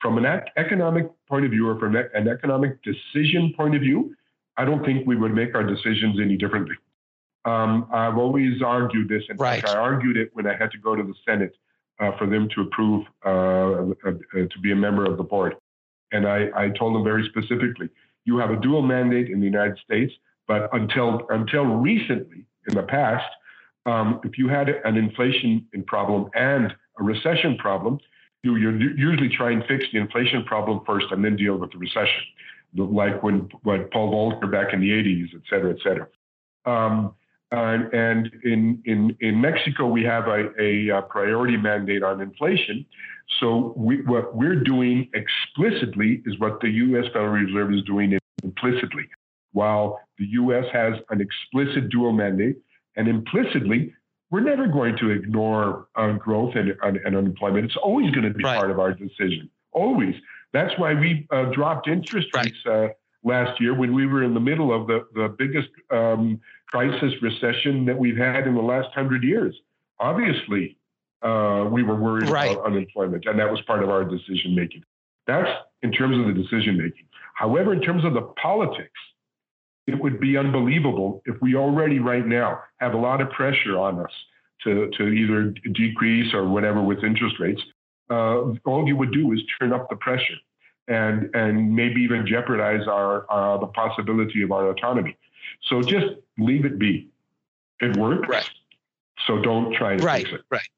From 0.00 0.18
an 0.18 0.24
ec- 0.24 0.52
economic 0.56 1.06
point 1.28 1.44
of 1.44 1.52
view 1.52 1.68
or 1.68 1.78
from 1.78 1.96
an 1.96 2.28
economic 2.28 2.82
decision 2.82 3.54
point 3.56 3.74
of 3.74 3.80
view, 3.80 4.14
I 4.56 4.64
don't 4.64 4.84
think 4.84 5.06
we 5.06 5.16
would 5.16 5.32
make 5.32 5.54
our 5.54 5.64
decisions 5.64 6.18
any 6.20 6.36
differently. 6.36 6.74
Um, 7.44 7.88
I've 7.92 8.18
always 8.18 8.62
argued 8.62 9.08
this. 9.08 9.22
and 9.28 9.38
right. 9.40 9.66
I 9.66 9.76
argued 9.76 10.16
it 10.16 10.30
when 10.34 10.46
I 10.46 10.56
had 10.56 10.70
to 10.72 10.78
go 10.78 10.94
to 10.94 11.02
the 11.02 11.14
Senate 11.26 11.56
uh, 12.00 12.16
for 12.18 12.26
them 12.26 12.48
to 12.54 12.62
approve 12.62 13.06
uh, 13.24 13.28
uh, 13.28 14.10
uh, 14.10 14.12
to 14.34 14.58
be 14.60 14.72
a 14.72 14.76
member 14.76 15.04
of 15.04 15.16
the 15.16 15.22
board. 15.22 15.54
And 16.12 16.26
I, 16.26 16.48
I 16.54 16.68
told 16.70 16.94
them 16.94 17.04
very 17.04 17.28
specifically, 17.28 17.88
you 18.24 18.38
have 18.38 18.50
a 18.50 18.56
dual 18.56 18.82
mandate 18.82 19.30
in 19.30 19.40
the 19.40 19.46
United 19.46 19.78
States, 19.78 20.12
but 20.46 20.68
until 20.74 21.26
until 21.30 21.64
recently, 21.64 22.44
in 22.68 22.74
the 22.74 22.82
past, 22.82 23.24
um, 23.86 24.20
if 24.24 24.38
you 24.38 24.48
had 24.48 24.68
an 24.68 24.96
inflation 24.96 25.66
problem 25.86 26.30
and 26.34 26.74
a 26.98 27.02
recession 27.02 27.56
problem, 27.58 27.98
you 28.42 28.56
usually 28.56 29.28
try 29.28 29.52
and 29.52 29.64
fix 29.66 29.84
the 29.92 29.98
inflation 29.98 30.44
problem 30.44 30.80
first 30.84 31.06
and 31.10 31.24
then 31.24 31.36
deal 31.36 31.56
with 31.56 31.70
the 31.72 31.78
recession, 31.78 32.22
like 32.76 33.22
when 33.22 33.48
what 33.62 33.90
Paul 33.92 34.12
Volcker 34.12 34.50
back 34.50 34.72
in 34.72 34.80
the 34.80 34.90
80s, 34.90 35.28
et 35.34 35.42
cetera, 35.48 35.70
et 35.70 35.78
cetera. 35.82 36.08
Um, 36.64 37.14
and, 37.52 37.92
and 37.92 38.30
in, 38.44 38.82
in, 38.86 39.16
in 39.20 39.40
Mexico, 39.40 39.86
we 39.86 40.02
have 40.04 40.26
a, 40.26 40.48
a, 40.60 40.88
a 40.88 41.02
priority 41.02 41.56
mandate 41.56 42.02
on 42.02 42.20
inflation. 42.20 42.84
So 43.40 43.74
we, 43.76 44.02
what 44.02 44.34
we're 44.34 44.62
doing 44.62 45.08
explicitly 45.14 46.22
is 46.26 46.38
what 46.38 46.60
the 46.60 46.68
U.S. 46.68 47.04
Federal 47.12 47.28
Reserve 47.28 47.72
is 47.74 47.82
doing 47.84 48.18
implicitly 48.42 49.04
while 49.52 50.00
the 50.18 50.26
US 50.26 50.64
has 50.72 50.94
an 51.10 51.20
explicit 51.20 51.88
dual 51.90 52.12
mandate, 52.12 52.56
and 52.96 53.08
implicitly, 53.08 53.94
we're 54.30 54.40
never 54.40 54.66
going 54.66 54.96
to 54.98 55.10
ignore 55.10 55.88
uh, 55.94 56.12
growth 56.12 56.54
and, 56.56 56.74
and, 56.82 56.96
and, 56.98 57.16
unemployment. 57.16 57.66
It's 57.66 57.76
always 57.76 58.10
going 58.10 58.24
to 58.24 58.34
be 58.34 58.42
right. 58.42 58.58
part 58.58 58.70
of 58.70 58.78
our 58.78 58.92
decision. 58.92 59.50
Always. 59.72 60.14
That's 60.52 60.72
why 60.78 60.94
we 60.94 61.26
uh, 61.30 61.46
dropped 61.52 61.86
interest 61.88 62.28
rates 62.34 62.56
uh, 62.66 62.88
last 63.24 63.60
year 63.60 63.74
when 63.74 63.94
we 63.94 64.06
were 64.06 64.22
in 64.22 64.34
the 64.34 64.40
middle 64.40 64.74
of 64.74 64.86
the, 64.86 65.06
the 65.14 65.34
biggest 65.38 65.68
um, 65.90 66.40
crisis 66.66 67.12
recession 67.22 67.84
that 67.86 67.98
we've 67.98 68.16
had 68.16 68.46
in 68.46 68.54
the 68.54 68.62
last 68.62 68.88
hundred 68.94 69.22
years. 69.22 69.54
Obviously, 70.00 70.76
uh, 71.22 71.66
we 71.70 71.82
were 71.82 71.94
worried 71.94 72.28
right. 72.28 72.52
about 72.52 72.66
unemployment, 72.66 73.24
and 73.26 73.38
that 73.38 73.50
was 73.50 73.60
part 73.62 73.82
of 73.82 73.90
our 73.90 74.04
decision 74.04 74.54
making. 74.54 74.82
That's 75.26 75.48
in 75.82 75.92
terms 75.92 76.18
of 76.18 76.34
the 76.34 76.42
decision 76.42 76.76
making. 76.76 77.06
However, 77.34 77.72
in 77.72 77.80
terms 77.80 78.04
of 78.04 78.14
the 78.14 78.22
politics, 78.42 78.90
it 79.86 80.00
would 80.00 80.20
be 80.20 80.36
unbelievable 80.36 81.22
if 81.26 81.40
we 81.40 81.56
already 81.56 81.98
right 81.98 82.26
now 82.26 82.60
have 82.78 82.94
a 82.94 82.96
lot 82.96 83.20
of 83.20 83.30
pressure 83.30 83.78
on 83.78 83.98
us 83.98 84.12
to, 84.64 84.90
to 84.96 85.08
either 85.08 85.54
decrease 85.72 86.32
or 86.32 86.46
whatever 86.46 86.80
with 86.82 87.02
interest 87.02 87.36
rates. 87.40 87.60
Uh, 88.10 88.52
all 88.64 88.86
you 88.86 88.96
would 88.96 89.12
do 89.12 89.32
is 89.32 89.40
turn 89.58 89.72
up 89.72 89.88
the 89.88 89.96
pressure 89.96 90.34
and 90.88 91.30
and 91.34 91.74
maybe 91.74 92.00
even 92.00 92.26
jeopardize 92.26 92.86
our 92.88 93.30
uh, 93.30 93.56
the 93.58 93.66
possibility 93.68 94.42
of 94.42 94.52
our 94.52 94.68
autonomy. 94.70 95.16
So 95.68 95.80
just 95.80 96.06
leave 96.38 96.64
it 96.64 96.78
be. 96.78 97.08
It 97.80 97.96
works. 97.96 98.28
Right. 98.28 98.50
So 99.26 99.40
don't 99.40 99.72
try 99.74 99.96
to 99.96 100.04
right, 100.04 100.26
fix 100.26 100.40
it. 100.40 100.44
Right. 100.50 100.68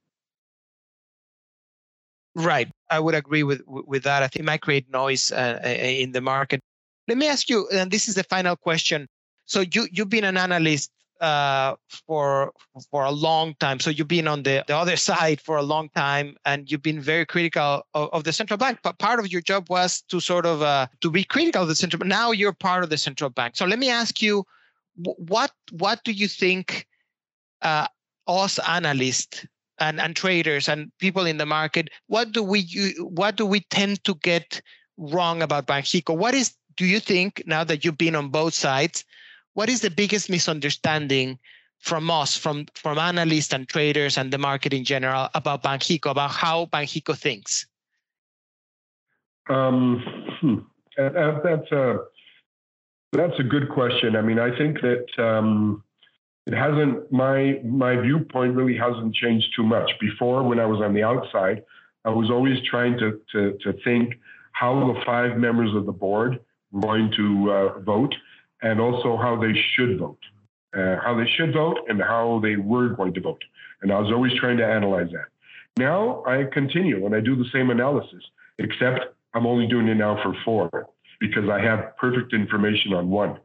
Right. 2.36 2.68
I 2.90 3.00
would 3.00 3.14
agree 3.14 3.42
with 3.42 3.62
with 3.66 4.02
that. 4.04 4.22
I 4.22 4.28
think 4.28 4.40
it 4.40 4.46
might 4.46 4.60
create 4.60 4.90
noise 4.90 5.32
uh, 5.32 5.60
in 5.64 6.12
the 6.12 6.20
market. 6.20 6.60
Let 7.08 7.18
me 7.18 7.28
ask 7.28 7.48
you, 7.48 7.68
and 7.68 7.90
this 7.90 8.08
is 8.08 8.14
the 8.14 8.24
final 8.24 8.56
question. 8.56 9.08
So 9.46 9.60
you 9.60 9.88
you've 9.92 10.08
been 10.08 10.24
an 10.24 10.36
analyst 10.36 10.90
uh, 11.20 11.74
for 12.06 12.52
for 12.90 13.04
a 13.04 13.10
long 13.10 13.54
time. 13.60 13.78
So 13.80 13.90
you've 13.90 14.08
been 14.08 14.26
on 14.26 14.42
the, 14.42 14.64
the 14.66 14.76
other 14.76 14.96
side 14.96 15.40
for 15.40 15.56
a 15.56 15.62
long 15.62 15.90
time, 15.94 16.36
and 16.44 16.70
you've 16.70 16.82
been 16.82 17.00
very 17.00 17.26
critical 17.26 17.86
of, 17.94 18.08
of 18.12 18.24
the 18.24 18.32
central 18.32 18.56
bank. 18.56 18.78
But 18.82 18.98
part 18.98 19.20
of 19.20 19.30
your 19.30 19.42
job 19.42 19.68
was 19.68 20.02
to 20.08 20.20
sort 20.20 20.46
of 20.46 20.62
uh, 20.62 20.86
to 21.02 21.10
be 21.10 21.24
critical 21.24 21.62
of 21.62 21.68
the 21.68 21.74
central. 21.74 21.98
But 21.98 22.08
now 22.08 22.30
you're 22.32 22.52
part 22.52 22.84
of 22.84 22.90
the 22.90 22.98
central 22.98 23.30
bank. 23.30 23.56
So 23.56 23.66
let 23.66 23.78
me 23.78 23.90
ask 23.90 24.22
you, 24.22 24.44
what 24.96 25.52
what 25.72 26.02
do 26.04 26.12
you 26.12 26.28
think 26.28 26.86
uh, 27.62 27.86
us 28.26 28.58
analysts 28.60 29.46
and, 29.78 30.00
and 30.00 30.14
traders 30.14 30.68
and 30.68 30.90
people 30.98 31.26
in 31.26 31.38
the 31.38 31.46
market, 31.46 31.88
what 32.06 32.32
do 32.32 32.42
we 32.42 32.94
what 32.98 33.36
do 33.36 33.46
we 33.46 33.60
tend 33.70 34.02
to 34.04 34.14
get 34.16 34.60
wrong 34.96 35.42
about 35.42 35.66
Banxico? 35.66 36.16
What 36.16 36.34
is 36.34 36.54
do 36.76 36.84
you 36.84 37.00
think 37.00 37.42
now 37.46 37.64
that 37.64 37.84
you've 37.84 37.98
been 37.98 38.14
on 38.14 38.28
both 38.28 38.54
sides, 38.54 39.04
what 39.54 39.68
is 39.68 39.80
the 39.80 39.90
biggest 39.90 40.28
misunderstanding 40.28 41.38
from 41.78 42.10
us, 42.10 42.36
from 42.36 42.66
from 42.74 42.98
analysts 42.98 43.52
and 43.52 43.68
traders 43.68 44.16
and 44.16 44.32
the 44.32 44.38
market 44.38 44.72
in 44.72 44.84
general 44.84 45.28
about 45.34 45.62
Banxico, 45.62 46.10
about 46.10 46.30
how 46.30 46.66
Banxico 46.66 47.16
thinks? 47.16 47.66
Um, 49.48 50.02
hmm. 50.40 50.58
that's 50.96 51.70
a 51.72 51.98
that's 53.12 53.38
a 53.38 53.42
good 53.42 53.68
question. 53.68 54.16
I 54.16 54.22
mean, 54.22 54.38
I 54.38 54.56
think 54.56 54.80
that 54.80 55.06
um, 55.18 55.84
it 56.46 56.54
hasn't 56.54 57.12
my 57.12 57.60
my 57.64 57.96
viewpoint 58.00 58.54
really 58.54 58.76
hasn't 58.76 59.14
changed 59.14 59.48
too 59.54 59.64
much. 59.64 59.90
Before, 60.00 60.42
when 60.42 60.58
I 60.58 60.66
was 60.66 60.80
on 60.80 60.94
the 60.94 61.02
outside, 61.02 61.62
I 62.04 62.10
was 62.10 62.30
always 62.30 62.58
trying 62.68 62.98
to, 62.98 63.20
to, 63.32 63.56
to 63.62 63.72
think 63.82 64.14
how 64.52 64.92
the 64.92 65.00
five 65.04 65.36
members 65.36 65.74
of 65.74 65.86
the 65.86 65.92
board 65.92 66.40
going 66.80 67.12
to 67.16 67.52
uh, 67.52 67.78
vote 67.80 68.14
and 68.62 68.80
also 68.80 69.16
how 69.16 69.40
they 69.40 69.54
should 69.74 69.98
vote, 69.98 70.18
uh, 70.76 70.96
how 71.02 71.14
they 71.16 71.28
should 71.36 71.52
vote 71.52 71.78
and 71.88 72.00
how 72.00 72.40
they 72.42 72.56
were 72.56 72.88
going 72.90 73.14
to 73.14 73.20
vote. 73.20 73.42
And 73.82 73.92
I 73.92 73.98
was 73.98 74.10
always 74.10 74.32
trying 74.40 74.56
to 74.58 74.66
analyze 74.66 75.08
that. 75.12 75.26
Now 75.76 76.24
I 76.24 76.44
continue 76.52 77.04
and 77.06 77.14
I 77.14 77.20
do 77.20 77.36
the 77.36 77.48
same 77.52 77.70
analysis, 77.70 78.22
except 78.58 79.00
I'm 79.34 79.46
only 79.46 79.66
doing 79.66 79.88
it 79.88 79.96
now 79.96 80.20
for 80.22 80.34
four 80.44 80.88
because 81.20 81.48
I 81.48 81.60
have 81.60 81.96
perfect 81.96 82.32
information 82.32 82.92
on 82.92 83.10
one. 83.10 83.38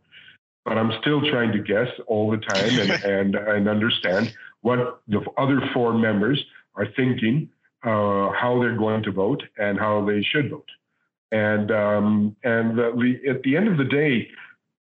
But 0.66 0.78
I'm 0.78 0.92
still 1.02 1.22
trying 1.30 1.52
to 1.54 1.60
guess 1.60 1.88
all 2.08 2.30
the 2.30 2.38
time 2.38 2.80
and, 2.80 2.92
and, 3.04 3.36
and 3.36 3.70
understand 3.70 4.34
what 4.62 5.02
the 5.08 5.22
other 5.38 5.62
four 5.74 5.94
members 5.94 6.44
are 6.76 6.88
thinking, 6.96 7.50
uh, 7.84 8.32
how 8.32 8.58
they're 8.60 8.78
going 8.78 9.04
to 9.04 9.12
vote, 9.12 9.42
and 9.58 9.80
how 9.80 10.06
they 10.06 10.22
should 10.22 10.50
vote. 10.50 10.70
And 11.32 11.72
um, 11.72 12.36
and 12.44 12.78
the, 12.78 13.20
at 13.30 13.44
the 13.44 13.56
end 13.56 13.68
of 13.68 13.78
the 13.78 13.84
day, 13.84 14.28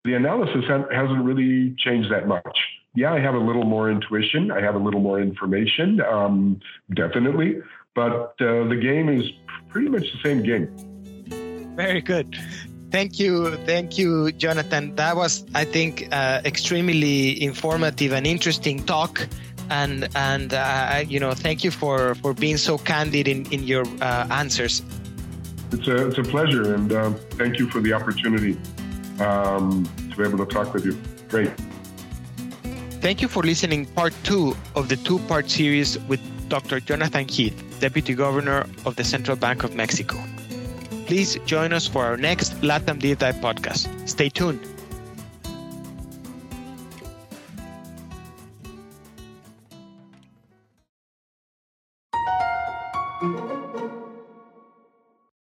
the 0.05 0.15
analysis 0.15 0.65
hasn't 0.69 1.25
really 1.25 1.75
changed 1.79 2.11
that 2.11 2.27
much. 2.27 2.59
Yeah, 2.95 3.13
I 3.13 3.21
have 3.21 3.35
a 3.35 3.39
little 3.39 3.65
more 3.65 3.91
intuition. 3.91 4.51
I 4.51 4.61
have 4.61 4.75
a 4.75 4.79
little 4.79 5.01
more 5.01 5.21
information, 5.21 6.01
um, 6.01 6.61
definitely. 6.95 7.61
But 7.95 8.35
uh, 8.41 8.65
the 8.69 8.79
game 8.81 9.09
is 9.09 9.31
pretty 9.69 9.89
much 9.89 10.07
the 10.13 10.21
same 10.25 10.43
game. 10.43 10.69
Very 11.77 12.01
good. 12.01 12.37
Thank 12.91 13.21
you, 13.21 13.55
thank 13.67 13.99
you, 13.99 14.33
Jonathan. 14.33 14.97
That 14.97 15.15
was, 15.15 15.45
I 15.55 15.65
think, 15.65 16.09
uh, 16.11 16.41
extremely 16.45 17.43
informative 17.43 18.13
and 18.13 18.27
interesting 18.27 18.83
talk. 18.85 19.29
And 19.69 20.09
and 20.17 20.55
uh, 20.55 21.05
you 21.07 21.21
know, 21.21 21.33
thank 21.33 21.63
you 21.63 21.71
for 21.71 22.15
for 22.15 22.33
being 22.33 22.57
so 22.57 22.79
candid 22.79 23.29
in 23.29 23.45
in 23.53 23.65
your 23.65 23.85
uh, 24.01 24.27
answers. 24.31 24.83
It's 25.73 25.87
a 25.87 26.09
it's 26.09 26.19
a 26.19 26.23
pleasure, 26.23 26.75
and 26.75 26.93
uh, 26.93 27.11
thank 27.37 27.59
you 27.59 27.69
for 27.69 27.81
the 27.81 27.93
opportunity 27.93 28.59
um, 29.21 29.85
to 30.11 30.17
be 30.17 30.23
able 30.25 30.39
to 30.39 30.47
talk 30.47 30.73
with 30.73 30.85
you. 30.85 30.97
Great. 31.29 31.53
Thank 33.01 33.23
you 33.23 33.29
for 33.29 33.43
listening 33.43 33.87
part 33.87 34.15
two 34.25 34.57
of 34.75 34.89
the 34.89 34.97
two 34.97 35.19
part 35.31 35.49
series 35.49 35.99
with 36.09 36.21
Dr. 36.49 36.81
Jonathan 36.81 37.29
Heath, 37.29 37.55
Deputy 37.81 38.15
Governor 38.15 38.67
of 38.85 38.97
the 38.97 39.05
Central 39.05 39.37
Bank 39.37 39.63
of 39.63 39.75
Mexico. 39.75 40.19
Please 41.07 41.39
join 41.47 41.73
us 41.73 41.87
for 41.87 42.05
our 42.05 42.17
next 42.17 42.61
LATAM 42.61 42.99
Deep 42.99 43.19
Dive 43.19 43.37
podcast. 43.37 43.87
Stay 44.09 44.29
tuned. 44.29 44.61